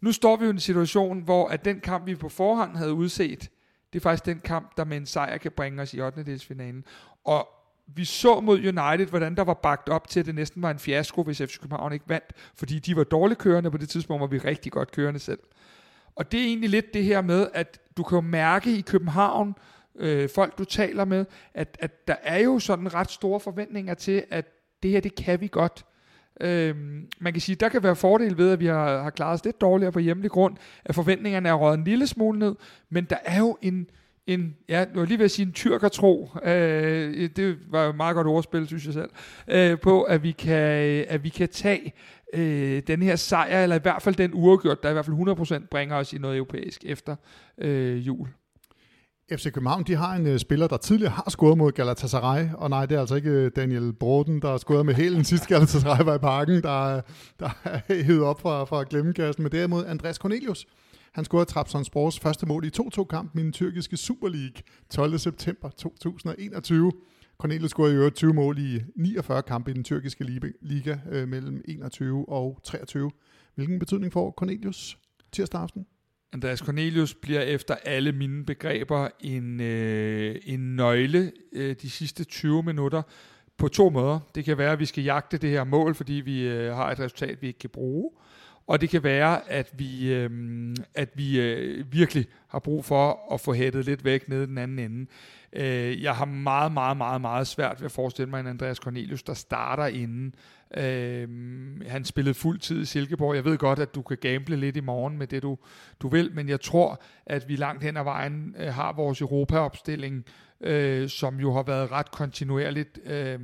Nu 0.00 0.12
står 0.12 0.36
vi 0.36 0.44
jo 0.44 0.50
i 0.50 0.54
en 0.54 0.60
situation, 0.60 1.22
hvor 1.22 1.48
at 1.48 1.64
den 1.64 1.80
kamp, 1.80 2.06
vi 2.06 2.14
på 2.14 2.28
forhånd 2.28 2.76
havde 2.76 2.92
udset, 2.92 3.50
det 3.92 3.98
er 3.98 4.02
faktisk 4.02 4.26
den 4.26 4.40
kamp, 4.40 4.76
der 4.76 4.84
med 4.84 4.96
en 4.96 5.06
sejr 5.06 5.38
kan 5.38 5.52
bringe 5.56 5.82
os 5.82 5.94
i 5.94 6.00
8. 6.00 6.24
delsfinalen. 6.24 6.84
Og 7.24 7.48
vi 7.86 8.04
så 8.04 8.40
mod 8.40 8.58
United, 8.58 9.06
hvordan 9.06 9.34
der 9.34 9.44
var 9.44 9.54
bagt 9.54 9.88
op 9.88 10.08
til, 10.08 10.20
at 10.20 10.26
det 10.26 10.34
næsten 10.34 10.62
var 10.62 10.70
en 10.70 10.78
fiasko, 10.78 11.22
hvis 11.22 11.38
FC 11.38 11.60
København 11.60 11.92
ikke 11.92 12.08
vandt, 12.08 12.32
fordi 12.54 12.78
de 12.78 12.96
var 12.96 13.04
dårligt 13.04 13.40
kørende 13.40 13.70
på 13.70 13.76
det 13.76 13.88
tidspunkt, 13.88 14.20
hvor 14.20 14.26
vi 14.26 14.38
rigtig 14.38 14.72
godt 14.72 14.92
kørende 14.92 15.20
selv. 15.20 15.38
Og 16.14 16.32
det 16.32 16.40
er 16.40 16.44
egentlig 16.44 16.70
lidt 16.70 16.94
det 16.94 17.04
her 17.04 17.22
med, 17.22 17.48
at 17.54 17.80
du 17.96 18.02
kan 18.02 18.24
mærke 18.24 18.76
i 18.76 18.80
København, 18.80 19.54
øh, 19.98 20.28
folk, 20.34 20.58
du 20.58 20.64
taler 20.64 21.04
med, 21.04 21.24
at, 21.54 21.76
at 21.80 22.08
der 22.08 22.16
er 22.22 22.38
jo 22.38 22.58
sådan 22.58 22.94
ret 22.94 23.10
store 23.10 23.40
forventninger 23.40 23.94
til, 23.94 24.24
at 24.30 24.46
det 24.82 24.90
her, 24.90 25.00
det 25.00 25.14
kan 25.14 25.40
vi 25.40 25.48
godt. 25.52 25.84
Øhm, 26.40 27.08
man 27.20 27.32
kan 27.32 27.42
sige, 27.42 27.56
der 27.56 27.68
kan 27.68 27.82
være 27.82 27.96
fordel 27.96 28.38
ved, 28.38 28.52
at 28.52 28.60
vi 28.60 28.66
har, 28.66 29.02
har 29.02 29.10
klaret 29.10 29.34
os 29.34 29.44
lidt 29.44 29.60
dårligere 29.60 29.92
på 29.92 29.98
hjemlig 29.98 30.30
grund, 30.30 30.56
at 30.84 30.94
forventningerne 30.94 31.48
er 31.48 31.54
røget 31.54 31.78
en 31.78 31.84
lille 31.84 32.06
smule 32.06 32.38
ned, 32.38 32.54
men 32.90 33.04
der 33.04 33.16
er 33.24 33.38
jo 33.38 33.58
en, 33.62 33.86
en 34.26 34.56
ja, 34.68 34.84
nu 34.94 35.00
er 35.00 35.04
lige 35.04 35.18
ved 35.18 35.24
at 35.24 35.30
sige 35.30 35.46
en 35.46 35.52
tyrkertro, 35.52 36.30
øh, 36.44 37.30
det 37.36 37.58
var 37.70 37.84
jo 37.84 37.90
et 37.90 37.96
meget 37.96 38.14
godt 38.14 38.26
ordspil, 38.26 38.66
synes 38.66 38.86
jeg 38.86 38.94
selv, 38.94 39.10
øh, 39.48 39.78
på 39.80 40.02
at 40.02 40.22
vi 40.22 40.32
kan, 40.32 41.04
at 41.08 41.24
vi 41.24 41.28
kan 41.28 41.48
tage 41.48 41.92
øh, 42.34 42.82
den 42.86 43.02
her 43.02 43.16
sejr, 43.16 43.62
eller 43.62 43.76
i 43.76 43.82
hvert 43.82 44.02
fald 44.02 44.14
den 44.14 44.30
uafgjort, 44.34 44.82
der 44.82 44.90
i 44.90 44.92
hvert 44.92 45.04
fald 45.04 45.62
100% 45.62 45.66
bringer 45.70 45.96
os 45.96 46.12
i 46.12 46.18
noget 46.18 46.36
europæisk 46.36 46.84
efter 46.84 47.16
øh, 47.58 48.06
jul. 48.06 48.28
FC 49.32 49.52
København, 49.52 49.84
de 49.84 49.94
har 49.94 50.14
en 50.14 50.26
uh, 50.26 50.36
spiller, 50.36 50.66
der 50.66 50.76
tidligere 50.76 51.12
har 51.12 51.26
scoret 51.28 51.58
mod 51.58 51.72
Galatasaray, 51.72 52.48
og 52.54 52.70
nej, 52.70 52.86
det 52.86 52.96
er 52.96 53.00
altså 53.00 53.14
ikke 53.14 53.44
uh, 53.44 53.50
Daniel 53.56 53.92
Broden, 53.92 54.42
der 54.42 54.50
har 54.50 54.58
scoret 54.58 54.86
med 54.86 54.94
hælen 54.94 55.24
sidst 55.24 55.46
Galatasaray 55.48 56.04
var 56.04 56.14
i 56.14 56.18
parken, 56.18 56.62
der, 56.62 57.00
der 57.40 57.50
er 57.64 58.02
hævet 58.04 58.22
op 58.22 58.40
fra, 58.40 58.64
fra 58.64 58.84
glemmekassen, 58.90 59.42
men 59.42 59.52
derimod 59.52 59.86
Andreas 59.86 60.16
Cornelius. 60.16 60.66
Han 61.12 61.24
scorede 61.24 61.44
Trabzonspors 61.44 62.20
første 62.20 62.46
mål 62.46 62.64
i 62.64 62.70
2-2-kampen 62.80 63.40
i 63.40 63.44
den 63.44 63.52
tyrkiske 63.52 63.96
Super 63.96 64.28
League 64.28 64.62
12. 64.90 65.18
september 65.18 65.70
2021. 65.70 66.92
Cornelius 67.38 67.70
scorede 67.70 67.92
i 67.92 67.96
øvrigt 67.96 68.16
20 68.16 68.34
mål 68.34 68.58
i 68.58 68.82
49 68.96 69.42
kampe 69.42 69.70
i 69.70 69.74
den 69.74 69.84
tyrkiske 69.84 70.24
liga 70.60 70.98
øh, 71.10 71.28
mellem 71.28 71.62
21 71.64 72.28
og 72.28 72.60
23. 72.64 73.10
Hvilken 73.54 73.78
betydning 73.78 74.12
får 74.12 74.34
Cornelius 74.38 74.98
tirsdag 75.32 75.60
aften? 75.60 75.86
Andreas 76.32 76.58
Cornelius 76.58 77.14
bliver 77.14 77.40
efter 77.40 77.74
alle 77.84 78.12
mine 78.12 78.44
begreber 78.44 79.08
en, 79.20 79.60
øh, 79.60 80.36
en 80.44 80.76
nøgle 80.76 81.32
øh, 81.52 81.76
de 81.82 81.90
sidste 81.90 82.24
20 82.24 82.62
minutter 82.62 83.02
på 83.56 83.68
to 83.68 83.90
måder. 83.90 84.20
Det 84.34 84.44
kan 84.44 84.58
være, 84.58 84.72
at 84.72 84.78
vi 84.78 84.86
skal 84.86 85.04
jagte 85.04 85.38
det 85.38 85.50
her 85.50 85.64
mål, 85.64 85.94
fordi 85.94 86.12
vi 86.12 86.42
øh, 86.42 86.74
har 86.74 86.90
et 86.90 87.00
resultat, 87.00 87.42
vi 87.42 87.46
ikke 87.46 87.58
kan 87.58 87.70
bruge. 87.70 88.10
Og 88.66 88.80
det 88.80 88.90
kan 88.90 89.02
være, 89.02 89.50
at 89.50 89.70
vi, 89.72 90.12
øh, 90.12 90.30
at 90.94 91.08
vi 91.14 91.40
øh, 91.40 91.92
virkelig 91.92 92.26
har 92.48 92.58
brug 92.58 92.84
for 92.84 93.32
at 93.34 93.40
få 93.40 93.52
hættet 93.52 93.84
lidt 93.84 94.04
væk 94.04 94.28
nede 94.28 94.46
den 94.46 94.58
anden 94.58 94.78
ende. 94.78 95.06
Øh, 95.52 96.02
jeg 96.02 96.16
har 96.16 96.24
meget, 96.24 96.72
meget, 96.72 96.96
meget, 96.96 97.20
meget 97.20 97.46
svært 97.46 97.80
ved 97.80 97.84
at 97.84 97.92
forestille 97.92 98.30
mig 98.30 98.40
en 98.40 98.46
Andreas 98.46 98.76
Cornelius, 98.76 99.22
der 99.22 99.34
starter 99.34 99.86
inden. 99.86 100.34
Øh, 100.76 101.28
han 101.86 102.04
spillede 102.04 102.34
fuld 102.34 102.58
tid 102.58 102.82
i 102.82 102.84
Silkeborg. 102.84 103.34
Jeg 103.34 103.44
ved 103.44 103.58
godt, 103.58 103.78
at 103.78 103.94
du 103.94 104.02
kan 104.02 104.16
gamble 104.16 104.56
lidt 104.56 104.76
i 104.76 104.80
morgen 104.80 105.18
med 105.18 105.26
det, 105.26 105.42
du, 105.42 105.58
du 106.00 106.08
vil, 106.08 106.30
men 106.34 106.48
jeg 106.48 106.60
tror, 106.60 107.02
at 107.26 107.48
vi 107.48 107.56
langt 107.56 107.82
hen 107.82 107.96
ad 107.96 108.04
vejen 108.04 108.54
øh, 108.58 108.74
har 108.74 108.92
vores 108.92 109.20
Europa-opstilling, 109.20 110.24
øh, 110.60 111.08
som 111.08 111.40
jo 111.40 111.52
har 111.52 111.62
været 111.62 111.92
ret 111.92 112.10
kontinuerligt 112.10 112.98
øh, 113.04 113.38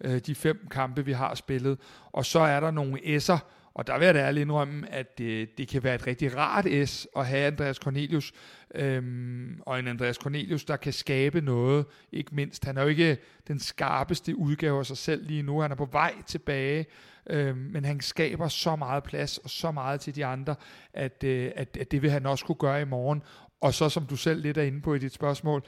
øh, 0.00 0.20
de 0.26 0.34
fem 0.34 0.68
kampe, 0.70 1.04
vi 1.04 1.12
har 1.12 1.34
spillet. 1.34 1.78
Og 2.12 2.24
så 2.24 2.40
er 2.40 2.60
der 2.60 2.70
nogle 2.70 2.98
S'er, 2.98 3.38
og 3.74 3.86
der 3.86 3.98
vil 3.98 4.04
jeg 4.04 4.14
da 4.14 4.20
ærligt 4.20 4.42
indrømme, 4.42 4.92
at 4.92 5.18
det, 5.18 5.58
det 5.58 5.68
kan 5.68 5.84
være 5.84 5.94
et 5.94 6.06
rigtig 6.06 6.36
rart 6.36 6.88
S 6.88 7.08
at 7.16 7.26
have 7.26 7.46
Andreas 7.46 7.76
Cornelius, 7.76 8.32
øhm, 8.74 9.60
og 9.66 9.78
en 9.78 9.88
Andreas 9.88 10.16
Cornelius, 10.16 10.64
der 10.64 10.76
kan 10.76 10.92
skabe 10.92 11.40
noget, 11.40 11.86
ikke 12.12 12.34
mindst. 12.34 12.64
Han 12.64 12.76
er 12.76 12.82
jo 12.82 12.88
ikke 12.88 13.18
den 13.48 13.58
skarpeste 13.58 14.36
udgave 14.36 14.78
af 14.78 14.86
sig 14.86 14.96
selv 14.96 15.26
lige 15.26 15.42
nu, 15.42 15.60
han 15.60 15.70
er 15.70 15.74
på 15.76 15.88
vej 15.92 16.14
tilbage, 16.26 16.86
øhm, 17.30 17.58
men 17.58 17.84
han 17.84 18.00
skaber 18.00 18.48
så 18.48 18.76
meget 18.76 19.02
plads 19.02 19.38
og 19.38 19.50
så 19.50 19.70
meget 19.70 20.00
til 20.00 20.14
de 20.14 20.26
andre, 20.26 20.54
at, 20.92 21.24
øh, 21.24 21.50
at, 21.56 21.76
at 21.76 21.90
det 21.90 22.02
vil 22.02 22.10
han 22.10 22.26
også 22.26 22.44
kunne 22.44 22.56
gøre 22.56 22.80
i 22.80 22.84
morgen. 22.84 23.22
Og 23.60 23.74
så 23.74 23.88
som 23.88 24.06
du 24.06 24.16
selv 24.16 24.42
lidt 24.42 24.58
er 24.58 24.62
inde 24.62 24.80
på 24.80 24.94
i 24.94 24.98
dit 24.98 25.12
spørgsmål, 25.12 25.62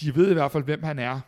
de 0.00 0.14
ved 0.14 0.30
i 0.30 0.34
hvert 0.34 0.52
fald, 0.52 0.64
hvem 0.64 0.82
han 0.82 0.98
er. 0.98 1.20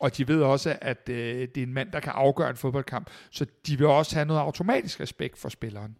Og 0.00 0.16
de 0.16 0.28
ved 0.28 0.42
også, 0.42 0.76
at 0.80 1.08
øh, 1.08 1.16
det 1.54 1.56
er 1.56 1.62
en 1.62 1.72
mand, 1.72 1.92
der 1.92 2.00
kan 2.00 2.12
afgøre 2.14 2.50
en 2.50 2.56
fodboldkamp. 2.56 3.10
Så 3.30 3.46
de 3.66 3.78
vil 3.78 3.86
også 3.86 4.14
have 4.14 4.26
noget 4.26 4.40
automatisk 4.40 5.00
respekt 5.00 5.38
for 5.38 5.48
spilleren. 5.48 5.96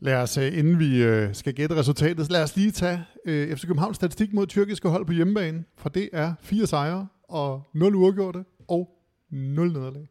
Lad 0.00 0.14
os, 0.14 0.38
øh, 0.38 0.58
inden 0.58 0.78
vi 0.78 1.02
øh, 1.02 1.34
skal 1.34 1.54
gætte 1.54 1.76
resultatet, 1.76 2.30
lad 2.30 2.42
os 2.42 2.56
lige 2.56 2.70
tage 2.70 3.04
øh, 3.24 3.56
FC 3.56 3.66
Københavns 3.66 3.96
statistik 3.96 4.32
mod 4.32 4.46
tyrkiske 4.46 4.88
hold 4.88 5.06
på 5.06 5.12
hjemmebane. 5.12 5.64
For 5.78 5.88
det 5.88 6.08
er 6.12 6.34
fire 6.40 6.66
sejre 6.66 7.08
og 7.28 7.62
0 7.74 7.94
uafgjorte 7.94 8.44
og 8.68 8.88
0 9.30 9.72
nederlag. 9.72 10.08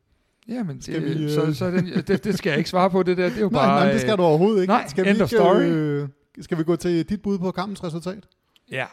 Jamen, 0.47 0.79
det, 0.79 1.03
vi, 1.03 1.23
øh... 1.23 1.29
så, 1.29 1.53
så 1.53 1.71
det, 1.71 2.07
det, 2.07 2.23
det 2.23 2.37
skal 2.37 2.49
jeg 2.49 2.57
ikke 2.57 2.69
svare 2.69 2.89
på, 2.89 3.03
det 3.03 3.17
der. 3.17 3.29
Det 3.29 3.37
er 3.37 3.41
jo 3.41 3.49
nej, 3.49 3.65
bare... 3.65 3.83
Nej, 3.83 3.91
det 3.91 4.01
skal 4.01 4.17
du 4.17 4.21
overhovedet 4.21 4.61
ikke. 4.61 4.73
Nej, 4.73 4.87
skal 4.87 5.07
end 5.07 5.17
vi 5.17 5.23
of 5.23 5.29
story. 5.29 5.61
Øh, 5.61 6.07
skal 6.41 6.57
vi 6.57 6.63
gå 6.63 6.75
til 6.75 7.09
dit 7.09 7.21
bud 7.21 7.39
på 7.39 7.51
kampens 7.51 7.83
resultat? 7.83 8.27
Ja, 8.71 8.85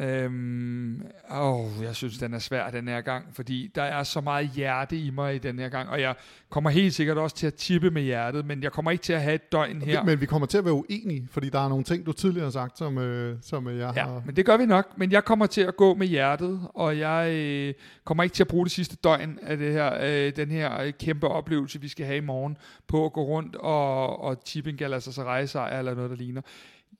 Øhm, 0.00 1.02
åh, 1.30 1.66
jeg 1.82 1.96
synes, 1.96 2.18
den 2.18 2.34
er 2.34 2.38
svær 2.38 2.70
den 2.70 2.88
her 2.88 3.00
gang, 3.00 3.26
fordi 3.32 3.70
der 3.74 3.82
er 3.82 4.02
så 4.02 4.20
meget 4.20 4.50
hjerte 4.50 4.98
i 4.98 5.10
mig 5.10 5.34
i 5.34 5.38
den 5.38 5.58
her 5.58 5.68
gang, 5.68 5.88
og 5.88 6.00
jeg 6.00 6.14
kommer 6.48 6.70
helt 6.70 6.94
sikkert 6.94 7.18
også 7.18 7.36
til 7.36 7.46
at 7.46 7.54
tippe 7.54 7.90
med 7.90 8.02
hjertet, 8.02 8.46
men 8.46 8.62
jeg 8.62 8.72
kommer 8.72 8.90
ikke 8.90 9.02
til 9.02 9.12
at 9.12 9.22
have 9.22 9.34
et 9.34 9.52
døgn 9.52 9.82
her. 9.82 10.02
Men 10.02 10.20
vi 10.20 10.26
kommer 10.26 10.46
til 10.46 10.58
at 10.58 10.64
være 10.64 10.74
uenige, 10.74 11.28
fordi 11.30 11.48
der 11.48 11.64
er 11.64 11.68
nogle 11.68 11.84
ting, 11.84 12.06
du 12.06 12.12
tidligere 12.12 12.44
har 12.44 12.50
sagt, 12.50 12.78
som, 12.78 12.98
øh, 12.98 13.36
som 13.42 13.66
jeg 13.68 13.92
ja, 13.96 14.02
har... 14.02 14.22
men 14.26 14.36
det 14.36 14.46
gør 14.46 14.56
vi 14.56 14.66
nok, 14.66 14.98
men 14.98 15.12
jeg 15.12 15.24
kommer 15.24 15.46
til 15.46 15.60
at 15.60 15.76
gå 15.76 15.94
med 15.94 16.06
hjertet, 16.06 16.60
og 16.74 16.98
jeg 16.98 17.32
øh, 17.32 17.74
kommer 18.04 18.22
ikke 18.22 18.34
til 18.34 18.42
at 18.42 18.48
bruge 18.48 18.64
det 18.64 18.72
sidste 18.72 18.96
døgn 18.96 19.38
af 19.42 19.56
det 19.56 19.72
her, 19.72 19.98
øh, 20.02 20.36
den 20.36 20.50
her 20.50 20.80
øh, 20.80 20.92
kæmpe 20.92 21.28
oplevelse, 21.28 21.80
vi 21.80 21.88
skal 21.88 22.06
have 22.06 22.18
i 22.18 22.20
morgen, 22.20 22.56
på 22.88 23.04
at 23.04 23.12
gå 23.12 23.22
rundt 23.24 23.56
og, 23.56 24.20
og 24.20 24.44
tippe 24.44 24.70
en 24.70 24.76
Galatasaray-sejr 24.76 25.78
eller 25.78 25.94
noget, 25.94 26.10
der 26.10 26.16
ligner. 26.16 26.42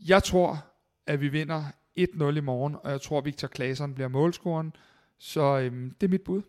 Jeg 0.08 0.22
tror, 0.22 0.64
at 1.06 1.20
vi 1.20 1.28
vinder 1.28 1.64
1-0 1.98 2.36
i 2.36 2.40
morgen, 2.40 2.76
og 2.84 2.90
jeg 2.90 3.00
tror, 3.00 3.20
Victor 3.20 3.48
Claesson 3.48 3.94
bliver 3.94 4.08
målscoren. 4.08 4.72
Så 5.18 5.58
øhm, 5.58 5.94
det 6.00 6.06
er 6.06 6.10
mit 6.10 6.22
bud. 6.22 6.42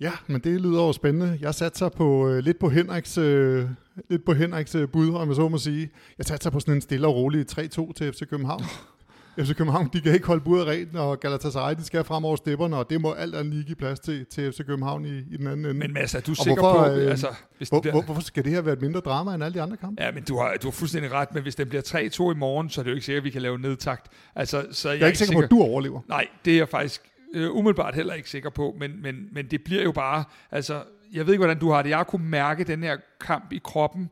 Ja, 0.00 0.12
men 0.26 0.40
det 0.40 0.60
lyder 0.60 0.82
jo 0.82 0.92
spændende. 0.92 1.38
Jeg 1.40 1.54
satser 1.54 1.88
på 1.88 2.28
øh, 2.28 2.38
lidt 2.38 2.58
på 2.58 2.68
Henriks, 2.68 3.18
øh, 3.18 3.68
lidt 4.10 4.24
på 4.24 4.32
Henriks 4.32 4.74
øh, 4.74 4.88
bud, 4.88 5.14
om 5.14 5.28
jeg 5.28 5.36
så 5.36 5.48
må 5.48 5.58
sige. 5.58 5.90
Jeg 6.18 6.26
satser 6.26 6.50
på 6.50 6.60
sådan 6.60 6.74
en 6.74 6.80
stille 6.80 7.06
og 7.06 7.14
rolig 7.14 7.46
3-2 7.52 7.92
til 7.92 8.12
FC 8.12 8.28
København. 8.28 8.62
FC 9.38 9.56
København, 9.56 9.90
de 9.92 10.00
kan 10.00 10.14
ikke 10.14 10.26
holde 10.26 10.40
budet 10.40 10.66
rent, 10.66 10.96
og 10.96 11.20
Galatasaray, 11.20 11.74
de 11.74 11.84
skal 11.84 12.04
frem 12.04 12.24
over 12.24 12.36
stepperne, 12.36 12.76
og 12.76 12.90
det 12.90 13.00
må 13.00 13.12
alt 13.12 13.34
andet 13.34 13.54
lige 13.54 13.64
give 13.64 13.76
plads 13.76 14.00
til, 14.00 14.26
til 14.26 14.52
FC 14.52 14.66
København 14.66 15.04
i, 15.04 15.18
i 15.18 15.36
den 15.36 15.46
anden 15.46 15.66
ende. 15.66 15.74
Men 15.74 15.92
Mads, 15.92 16.14
er 16.14 16.20
du 16.20 16.34
sikker 16.34 16.62
hvorfor, 16.62 16.88
på... 16.88 16.94
Øh, 16.94 17.10
altså, 17.10 17.26
hvis 17.58 17.68
hvor, 17.68 17.80
bliver... 17.80 18.02
hvorfor 18.02 18.22
skal 18.22 18.44
det 18.44 18.52
her 18.52 18.60
være 18.60 18.74
et 18.74 18.82
mindre 18.82 19.00
drama 19.00 19.34
end 19.34 19.44
alle 19.44 19.54
de 19.54 19.62
andre 19.62 19.76
kampe? 19.76 20.02
Ja, 20.02 20.12
men 20.12 20.22
du 20.22 20.38
har, 20.38 20.54
du 20.62 20.66
har 20.66 20.72
fuldstændig 20.72 21.12
ret, 21.12 21.34
men 21.34 21.42
hvis 21.42 21.54
den 21.54 21.68
bliver 21.68 21.82
3-2 21.82 22.36
i 22.36 22.38
morgen, 22.38 22.70
så 22.70 22.80
er 22.80 22.82
det 22.82 22.90
jo 22.90 22.94
ikke 22.94 23.06
sikkert, 23.06 23.20
at 23.20 23.24
vi 23.24 23.30
kan 23.30 23.42
lave 23.42 23.58
nedtakt. 23.58 24.06
Altså, 24.34 24.66
så 24.70 24.88
jeg, 24.88 24.98
jeg 24.98 25.04
er 25.04 25.06
ikke 25.06 25.18
sikker, 25.18 25.34
på, 25.34 25.42
at 25.42 25.50
du 25.50 25.62
overlever. 25.62 26.00
Nej, 26.08 26.28
det 26.44 26.52
er 26.52 26.56
jeg 26.56 26.68
faktisk 26.68 27.02
øh, 27.34 27.56
umiddelbart 27.56 27.94
heller 27.94 28.14
ikke 28.14 28.30
sikker 28.30 28.50
på, 28.50 28.76
men, 28.78 29.02
men, 29.02 29.28
men 29.32 29.46
det 29.46 29.64
bliver 29.64 29.82
jo 29.82 29.92
bare... 29.92 30.24
Altså, 30.50 30.82
jeg 31.12 31.26
ved 31.26 31.34
ikke, 31.34 31.44
hvordan 31.44 31.58
du 31.58 31.70
har 31.70 31.82
det. 31.82 31.90
Jeg 31.90 31.98
har 31.98 32.04
kunnet 32.04 32.28
mærke 32.28 32.64
den 32.64 32.82
her 32.82 32.96
kamp 33.20 33.52
i 33.52 33.60
kroppen, 33.64 34.10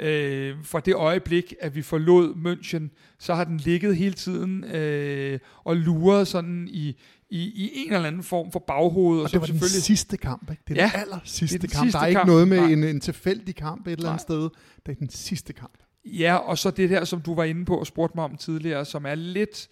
øh, 0.00 0.56
fra 0.64 0.80
det 0.80 0.94
øjeblik, 0.94 1.54
at 1.60 1.74
vi 1.74 1.82
forlod 1.82 2.34
München, 2.34 3.16
så 3.18 3.34
har 3.34 3.44
den 3.44 3.56
ligget 3.56 3.96
hele 3.96 4.14
tiden 4.14 4.64
øh, 4.64 5.38
og 5.64 5.76
luret 5.76 6.28
sådan 6.28 6.68
i, 6.70 6.96
i, 7.30 7.40
i 7.40 7.72
en 7.76 7.92
eller 7.92 8.06
anden 8.06 8.22
form 8.22 8.52
for 8.52 8.58
baghoved. 8.58 9.18
Og, 9.18 9.24
og 9.24 9.32
det 9.32 9.40
var 9.40 9.46
den 9.46 9.60
sidste 9.60 10.16
kamp, 10.16 10.50
ikke? 10.50 10.62
Det 10.68 10.78
er 10.78 10.82
ja, 10.82 10.90
den 10.94 11.00
aller 11.00 11.18
sidste 11.24 11.58
den 11.58 11.68
kamp. 11.68 11.84
Sidste 11.84 11.98
der 11.98 12.04
er 12.04 12.08
ikke 12.08 12.18
kamp. 12.18 12.28
noget 12.28 12.48
med 12.48 12.58
en, 12.58 12.84
en 12.84 13.00
tilfældig 13.00 13.56
kamp 13.56 13.86
et 13.86 13.92
eller 13.92 14.10
andet 14.10 14.28
Nej. 14.28 14.36
sted. 14.36 14.50
Det 14.86 14.92
er 14.92 14.96
den 14.96 15.10
sidste 15.10 15.52
kamp. 15.52 15.78
Ja, 16.04 16.34
og 16.36 16.58
så 16.58 16.70
det 16.70 16.90
der, 16.90 17.04
som 17.04 17.20
du 17.20 17.34
var 17.34 17.44
inde 17.44 17.64
på 17.64 17.76
og 17.76 17.86
spurgte 17.86 18.16
mig 18.16 18.24
om 18.24 18.36
tidligere, 18.36 18.84
som 18.84 19.06
er 19.06 19.14
lidt 19.14 19.68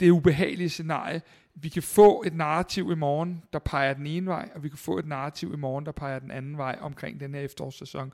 det 0.00 0.10
ubehagelige 0.10 0.68
scenarie. 0.68 1.22
Vi 1.54 1.68
kan 1.68 1.82
få 1.82 2.22
et 2.26 2.34
narrativ 2.34 2.92
i 2.92 2.94
morgen, 2.94 3.42
der 3.52 3.58
peger 3.58 3.94
den 3.94 4.06
ene 4.06 4.26
vej, 4.26 4.48
og 4.54 4.62
vi 4.62 4.68
kan 4.68 4.78
få 4.78 4.98
et 4.98 5.06
narrativ 5.06 5.52
i 5.54 5.56
morgen, 5.56 5.86
der 5.86 5.92
peger 5.92 6.18
den 6.18 6.30
anden 6.30 6.58
vej 6.58 6.78
omkring 6.80 7.20
den 7.20 7.34
her 7.34 7.40
efterårssæson. 7.40 8.12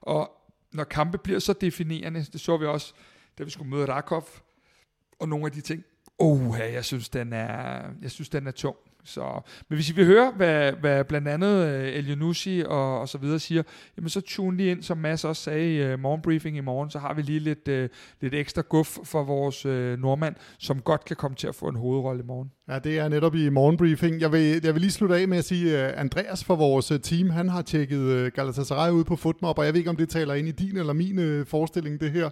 Og 0.00 0.30
når 0.74 0.84
kampe 0.84 1.18
bliver 1.18 1.38
så 1.38 1.52
definerende, 1.52 2.26
det 2.32 2.40
så 2.40 2.56
vi 2.56 2.66
også, 2.66 2.94
da 3.38 3.44
vi 3.44 3.50
skulle 3.50 3.70
møde 3.70 3.86
Rakov, 3.86 4.28
og 5.18 5.28
nogle 5.28 5.46
af 5.46 5.52
de 5.52 5.60
ting, 5.60 5.84
oh, 6.18 6.58
jeg 6.58 6.84
synes, 6.84 7.08
den 7.08 7.32
er, 7.32 7.90
jeg 8.02 8.10
synes, 8.10 8.28
den 8.28 8.46
er 8.46 8.50
tung. 8.50 8.76
Så, 9.04 9.40
men 9.68 9.76
hvis 9.76 9.90
I 9.90 9.94
vil 9.94 10.06
høre, 10.06 10.32
hvad, 10.36 10.72
hvad 10.72 11.04
blandt 11.04 11.28
andet 11.28 11.66
øh, 11.66 11.80
uh, 11.80 11.88
El 11.88 12.10
Yunusi 12.10 12.62
og, 12.66 13.00
og 13.00 13.08
så 13.08 13.18
videre 13.18 13.38
siger, 13.38 13.62
jamen 13.96 14.08
så 14.08 14.20
tune 14.20 14.56
lige 14.56 14.70
ind, 14.70 14.82
som 14.82 14.98
Mads 14.98 15.24
også 15.24 15.42
sagde 15.42 15.74
i 15.74 15.92
uh, 15.92 16.00
morgenbriefing 16.00 16.56
i 16.56 16.60
morgen, 16.60 16.90
så 16.90 16.98
har 16.98 17.14
vi 17.14 17.22
lige 17.22 17.38
lidt, 17.38 17.68
uh, 17.68 17.96
lidt 18.20 18.34
ekstra 18.34 18.62
guf 18.68 18.98
for 19.04 19.24
vores 19.24 19.66
uh, 19.66 19.72
nordmand, 19.72 20.34
som 20.58 20.80
godt 20.80 21.04
kan 21.04 21.16
komme 21.16 21.34
til 21.34 21.46
at 21.46 21.54
få 21.54 21.68
en 21.68 21.76
hovedrolle 21.76 22.22
i 22.22 22.26
morgen. 22.26 22.50
Ja, 22.68 22.78
det 22.78 22.98
er 22.98 23.08
netop 23.08 23.34
i 23.34 23.48
morgenbriefing. 23.48 24.20
Jeg 24.20 24.32
vil, 24.32 24.60
jeg 24.64 24.74
vil 24.74 24.80
lige 24.80 24.92
slutte 24.92 25.16
af 25.16 25.28
med 25.28 25.38
at 25.38 25.44
sige, 25.44 25.74
uh, 25.74 26.00
Andreas 26.00 26.44
fra 26.44 26.54
vores 26.54 26.92
team, 27.02 27.30
han 27.30 27.48
har 27.48 27.62
tjekket 27.62 28.24
uh, 28.26 28.32
Galatasaray 28.32 28.90
ud 28.90 29.04
på 29.04 29.16
Footmob, 29.16 29.58
og 29.58 29.64
jeg 29.64 29.72
ved 29.72 29.78
ikke, 29.78 29.90
om 29.90 29.96
det 29.96 30.08
taler 30.08 30.34
ind 30.34 30.48
i 30.48 30.52
din 30.52 30.76
eller 30.76 30.92
min 30.92 31.18
uh, 31.18 31.46
forestilling, 31.46 32.00
det 32.00 32.10
her. 32.10 32.30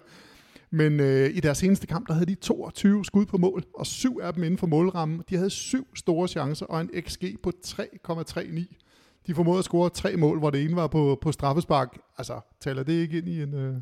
Men 0.75 1.01
øh, 1.01 1.31
i 1.37 1.41
deres 1.41 1.59
seneste 1.59 1.87
kamp, 1.87 2.09
der 2.09 2.15
havde 2.15 2.27
de 2.27 2.35
22 2.35 3.05
skud 3.05 3.27
på 3.27 3.39
mål, 3.39 3.65
og 3.75 3.87
syv 3.87 4.19
af 4.23 4.35
dem 4.35 4.43
inden 4.45 4.59
for 4.59 4.67
målrammen. 4.67 5.23
De 5.31 5.37
havde 5.37 5.51
syv 5.51 5.87
store 5.97 6.29
chancer 6.29 6.67
og 6.67 6.81
en 6.81 6.91
XG 7.01 7.25
på 7.43 7.53
3,39. 7.67 9.25
De 9.27 9.35
formåede 9.35 9.59
at 9.59 9.65
score 9.65 9.91
tre 9.91 10.17
mål, 10.17 10.39
hvor 10.39 10.51
det 10.51 10.63
ene 10.63 10.77
var 10.77 10.87
på, 10.87 11.19
på 11.21 11.33
straffespark. 11.33 11.99
Altså, 12.19 12.41
taler 12.61 12.83
det 12.83 12.93
ikke 12.93 13.19
ind 13.19 13.29
i 13.29 13.43
en, 13.43 13.55
øh, 13.55 13.75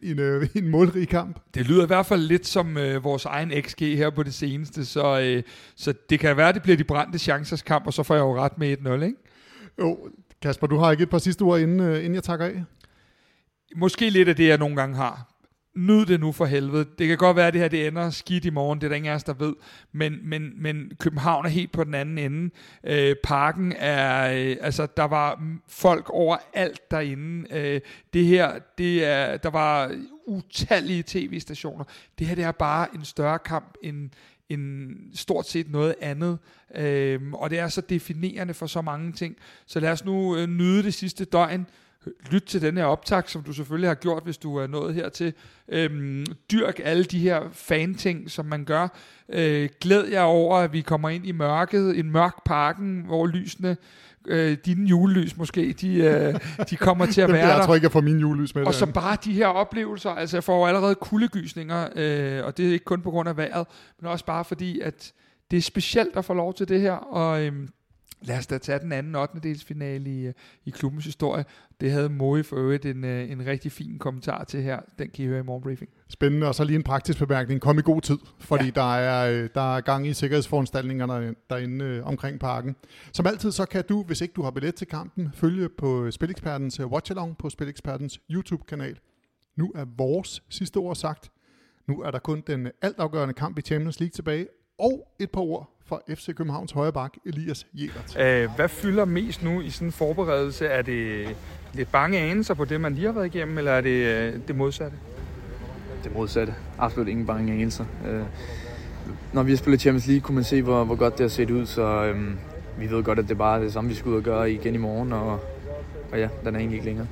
i 0.00 0.10
en, 0.10 0.18
øh, 0.18 0.48
en 0.56 0.68
målrig 0.68 1.08
kamp? 1.08 1.40
Det 1.54 1.66
lyder 1.66 1.82
i 1.82 1.86
hvert 1.86 2.06
fald 2.06 2.22
lidt 2.22 2.46
som 2.46 2.76
øh, 2.76 3.04
vores 3.04 3.24
egen 3.24 3.52
XG 3.62 3.80
her 3.80 4.10
på 4.10 4.22
det 4.22 4.34
seneste, 4.34 4.84
så, 4.84 5.20
øh, 5.20 5.42
så 5.76 5.94
det 6.10 6.20
kan 6.20 6.36
være, 6.36 6.48
at 6.48 6.54
det 6.54 6.62
bliver 6.62 6.76
de 6.76 6.84
brændte 6.84 7.18
chancers 7.18 7.62
kamp, 7.62 7.86
og 7.86 7.92
så 7.92 8.02
får 8.02 8.14
jeg 8.14 8.22
jo 8.22 8.36
ret 8.38 8.58
med 8.58 8.76
1-0, 8.76 9.02
ikke? 9.02 9.16
Jo, 9.78 10.08
Kasper, 10.42 10.66
du 10.66 10.76
har 10.76 10.90
ikke 10.90 11.02
et 11.02 11.10
par 11.10 11.18
sidste 11.18 11.42
ord, 11.42 11.60
inden, 11.60 11.80
øh, 11.80 11.96
inden 11.96 12.14
jeg 12.14 12.22
takker 12.22 12.46
af? 12.46 12.64
måske 13.76 14.10
lidt 14.10 14.28
af 14.28 14.36
det, 14.36 14.48
jeg 14.48 14.58
nogle 14.58 14.76
gange 14.76 14.96
har. 14.96 15.31
Nyd 15.74 16.06
det 16.06 16.20
nu 16.20 16.32
for 16.32 16.44
helvede. 16.44 16.86
Det 16.98 17.08
kan 17.08 17.18
godt 17.18 17.36
være, 17.36 17.46
at 17.46 17.52
det 17.52 17.60
her 17.60 17.68
det 17.68 17.86
ender 17.86 18.10
skidt 18.10 18.44
i 18.44 18.50
morgen. 18.50 18.80
Det 18.80 18.84
er 18.84 18.88
der 18.88 18.96
ingen 18.96 19.12
af 19.12 19.14
os, 19.14 19.24
der 19.24 19.32
ved. 19.32 19.54
Men, 19.92 20.18
men, 20.22 20.62
men 20.62 20.92
København 20.98 21.44
er 21.46 21.50
helt 21.50 21.72
på 21.72 21.84
den 21.84 21.94
anden 21.94 22.18
ende. 22.18 22.50
Øh, 22.84 23.16
parken 23.24 23.72
er... 23.78 24.32
Øh, 24.32 24.56
altså, 24.60 24.86
der 24.96 25.04
var 25.04 25.42
folk 25.68 26.10
overalt 26.10 26.90
derinde. 26.90 27.46
Øh, 27.50 27.80
det 28.12 28.24
her, 28.24 28.52
det 28.78 29.04
er... 29.04 29.36
Der 29.36 29.50
var 29.50 29.94
utallige 30.26 31.04
tv-stationer. 31.06 31.84
Det 32.18 32.26
her, 32.26 32.34
det 32.34 32.44
er 32.44 32.52
bare 32.52 32.88
en 32.94 33.04
større 33.04 33.38
kamp 33.38 33.74
end, 33.82 34.10
end 34.48 34.90
stort 35.14 35.48
set 35.48 35.70
noget 35.70 35.94
andet. 36.00 36.38
Øhm, 36.74 37.34
og 37.34 37.50
det 37.50 37.58
er 37.58 37.68
så 37.68 37.80
definerende 37.80 38.54
for 38.54 38.66
så 38.66 38.82
mange 38.82 39.12
ting. 39.12 39.36
Så 39.66 39.80
lad 39.80 39.90
os 39.90 40.04
nu 40.04 40.36
øh, 40.36 40.46
nyde 40.46 40.82
det 40.82 40.94
sidste 40.94 41.24
døgn. 41.24 41.66
Lyt 42.30 42.42
til 42.42 42.62
den 42.62 42.76
her 42.76 42.84
optag, 42.84 43.22
som 43.26 43.42
du 43.42 43.52
selvfølgelig 43.52 43.90
har 43.90 43.94
gjort, 43.94 44.24
hvis 44.24 44.38
du 44.38 44.56
er 44.56 44.66
nået 44.66 44.94
hertil. 44.94 45.32
Øhm, 45.68 46.26
dyrk 46.52 46.80
alle 46.84 47.04
de 47.04 47.18
her 47.18 47.40
fan-ting, 47.52 48.30
som 48.30 48.46
man 48.46 48.64
gør. 48.64 48.88
Øh, 49.28 49.68
glæd 49.80 50.04
jer 50.04 50.22
over, 50.22 50.58
at 50.58 50.72
vi 50.72 50.80
kommer 50.80 51.08
ind 51.08 51.26
i 51.26 51.32
mørket, 51.32 51.98
en 51.98 52.10
mørk 52.10 52.44
parken, 52.44 53.02
hvor 53.06 53.26
lysene 53.26 53.76
øh, 54.26 54.56
dine 54.64 54.88
julelys 54.88 55.36
måske, 55.36 55.72
de, 55.80 55.96
øh, 55.96 56.34
de 56.70 56.76
kommer 56.76 57.06
til 57.06 57.20
at 57.20 57.32
være 57.32 57.48
der. 57.48 57.54
Jeg 57.54 57.64
tror 57.64 57.74
ikke, 57.74 57.84
jeg 57.84 57.92
får 57.92 58.00
mine 58.00 58.20
julelys 58.20 58.54
med. 58.54 58.66
Og 58.66 58.74
så 58.74 58.86
bare 58.86 59.16
de 59.24 59.32
her 59.32 59.46
oplevelser, 59.46 60.10
altså 60.10 60.36
jeg 60.36 60.44
får 60.44 60.68
allerede 60.68 60.94
kuldegysninger, 60.94 61.88
øh, 61.96 62.44
og 62.44 62.56
det 62.56 62.68
er 62.68 62.72
ikke 62.72 62.84
kun 62.84 63.02
på 63.02 63.10
grund 63.10 63.28
af 63.28 63.36
vejret, 63.36 63.66
men 64.00 64.10
også 64.10 64.24
bare 64.24 64.44
fordi, 64.44 64.80
at 64.80 65.12
det 65.50 65.56
er 65.56 65.62
specielt 65.62 66.16
at 66.16 66.24
få 66.24 66.34
lov 66.34 66.54
til 66.54 66.68
det 66.68 66.80
her, 66.80 66.92
og 66.92 67.42
øh, 67.42 67.52
lad 68.22 68.38
os 68.38 68.46
da 68.46 68.58
tage 68.58 68.78
den 68.78 68.92
anden 68.92 69.14
8. 69.14 69.40
delsfinale 69.42 70.10
i, 70.10 70.26
øh, 70.26 70.34
i 70.64 70.70
klubbens 70.70 71.04
historie. 71.04 71.44
Det 71.80 71.90
havde 71.90 72.08
Moe 72.08 72.44
for 72.44 72.56
øvrigt 72.56 72.86
en, 72.86 73.04
øh, 73.04 73.30
en 73.30 73.46
rigtig 73.46 73.72
fin 73.72 73.98
kommentar 73.98 74.44
til 74.44 74.62
her. 74.62 74.80
Den 74.98 75.10
kan 75.10 75.24
I 75.24 75.28
høre 75.28 75.40
i 75.40 75.42
morgenbriefing. 75.42 75.90
Spændende, 76.08 76.48
og 76.48 76.54
så 76.54 76.64
lige 76.64 76.76
en 76.76 76.82
praktisk 76.82 77.18
bemærkning. 77.18 77.60
Kom 77.60 77.78
i 77.78 77.82
god 77.82 78.00
tid, 78.00 78.18
fordi 78.38 78.64
ja. 78.64 78.70
der, 78.70 78.94
er, 78.94 79.42
øh, 79.42 79.48
der 79.54 79.76
er 79.76 79.80
gang 79.80 80.06
i 80.06 80.12
sikkerhedsforanstaltningerne 80.12 81.34
derinde 81.50 81.84
øh, 81.84 82.06
omkring 82.06 82.40
parken. 82.40 82.76
Som 83.12 83.26
altid, 83.26 83.52
så 83.52 83.66
kan 83.66 83.84
du, 83.88 84.02
hvis 84.02 84.20
ikke 84.20 84.32
du 84.32 84.42
har 84.42 84.50
billet 84.50 84.74
til 84.74 84.86
kampen, 84.86 85.30
følge 85.34 85.68
på 85.68 86.10
Spilekspertens 86.10 86.80
Watchalong 86.80 87.38
på 87.38 87.50
Spilekspertens 87.50 88.20
YouTube-kanal. 88.30 88.98
Nu 89.56 89.72
er 89.74 89.84
vores 89.96 90.42
sidste 90.48 90.76
ord 90.76 90.96
sagt. 90.96 91.30
Nu 91.88 92.02
er 92.02 92.10
der 92.10 92.18
kun 92.18 92.42
den 92.46 92.68
altafgørende 92.82 93.34
kamp 93.34 93.58
i 93.58 93.62
Champions 93.62 94.00
League 94.00 94.12
tilbage, 94.12 94.46
og 94.78 95.14
et 95.20 95.30
par 95.30 95.40
ord 95.40 95.71
for 95.86 96.02
FC 96.08 96.26
Københavns 96.34 96.72
højre 96.72 96.92
bak, 96.92 97.12
Elias 97.26 97.66
Jelert. 97.74 98.16
Æh, 98.18 98.50
hvad 98.56 98.68
fylder 98.68 99.04
mest 99.04 99.42
nu 99.42 99.60
i 99.60 99.70
sådan 99.70 99.88
en 99.88 99.92
forberedelse? 99.92 100.66
Er 100.66 100.82
det 100.82 101.28
lidt 101.72 101.92
bange 101.92 102.18
anelser 102.18 102.54
på 102.54 102.64
det, 102.64 102.80
man 102.80 102.94
lige 102.94 103.06
har 103.06 103.12
været 103.12 103.34
igennem, 103.34 103.58
eller 103.58 103.72
er 103.72 103.80
det 103.80 104.06
øh, 104.06 104.34
det 104.48 104.56
modsatte? 104.56 104.96
Det 106.04 106.14
modsatte. 106.14 106.54
Absolut 106.78 107.08
ingen 107.08 107.26
bange 107.26 107.52
anelser. 107.52 107.84
Øh, 108.08 108.22
når 109.32 109.42
vi 109.42 109.50
har 109.50 109.56
spillet 109.56 109.80
Champions 109.80 110.06
League, 110.06 110.20
kunne 110.20 110.34
man 110.34 110.44
se, 110.44 110.62
hvor, 110.62 110.84
hvor 110.84 110.94
godt 110.94 111.18
det 111.18 111.24
har 111.24 111.28
set 111.28 111.50
ud, 111.50 111.66
så 111.66 111.82
øh, 111.82 112.30
vi 112.78 112.90
ved 112.90 113.02
godt, 113.02 113.18
at 113.18 113.28
det 113.28 113.38
bare 113.38 113.58
er 113.58 113.62
det 113.62 113.72
samme, 113.72 113.90
vi 113.90 113.96
skal 113.96 114.10
ud 114.10 114.16
og 114.16 114.22
gøre 114.22 114.52
igen 114.52 114.74
i 114.74 114.78
morgen, 114.78 115.12
og, 115.12 115.40
og 116.12 116.18
ja, 116.18 116.28
den 116.44 116.54
er 116.54 116.58
egentlig 116.58 116.76
ikke 116.76 116.86
længere. 116.86 117.06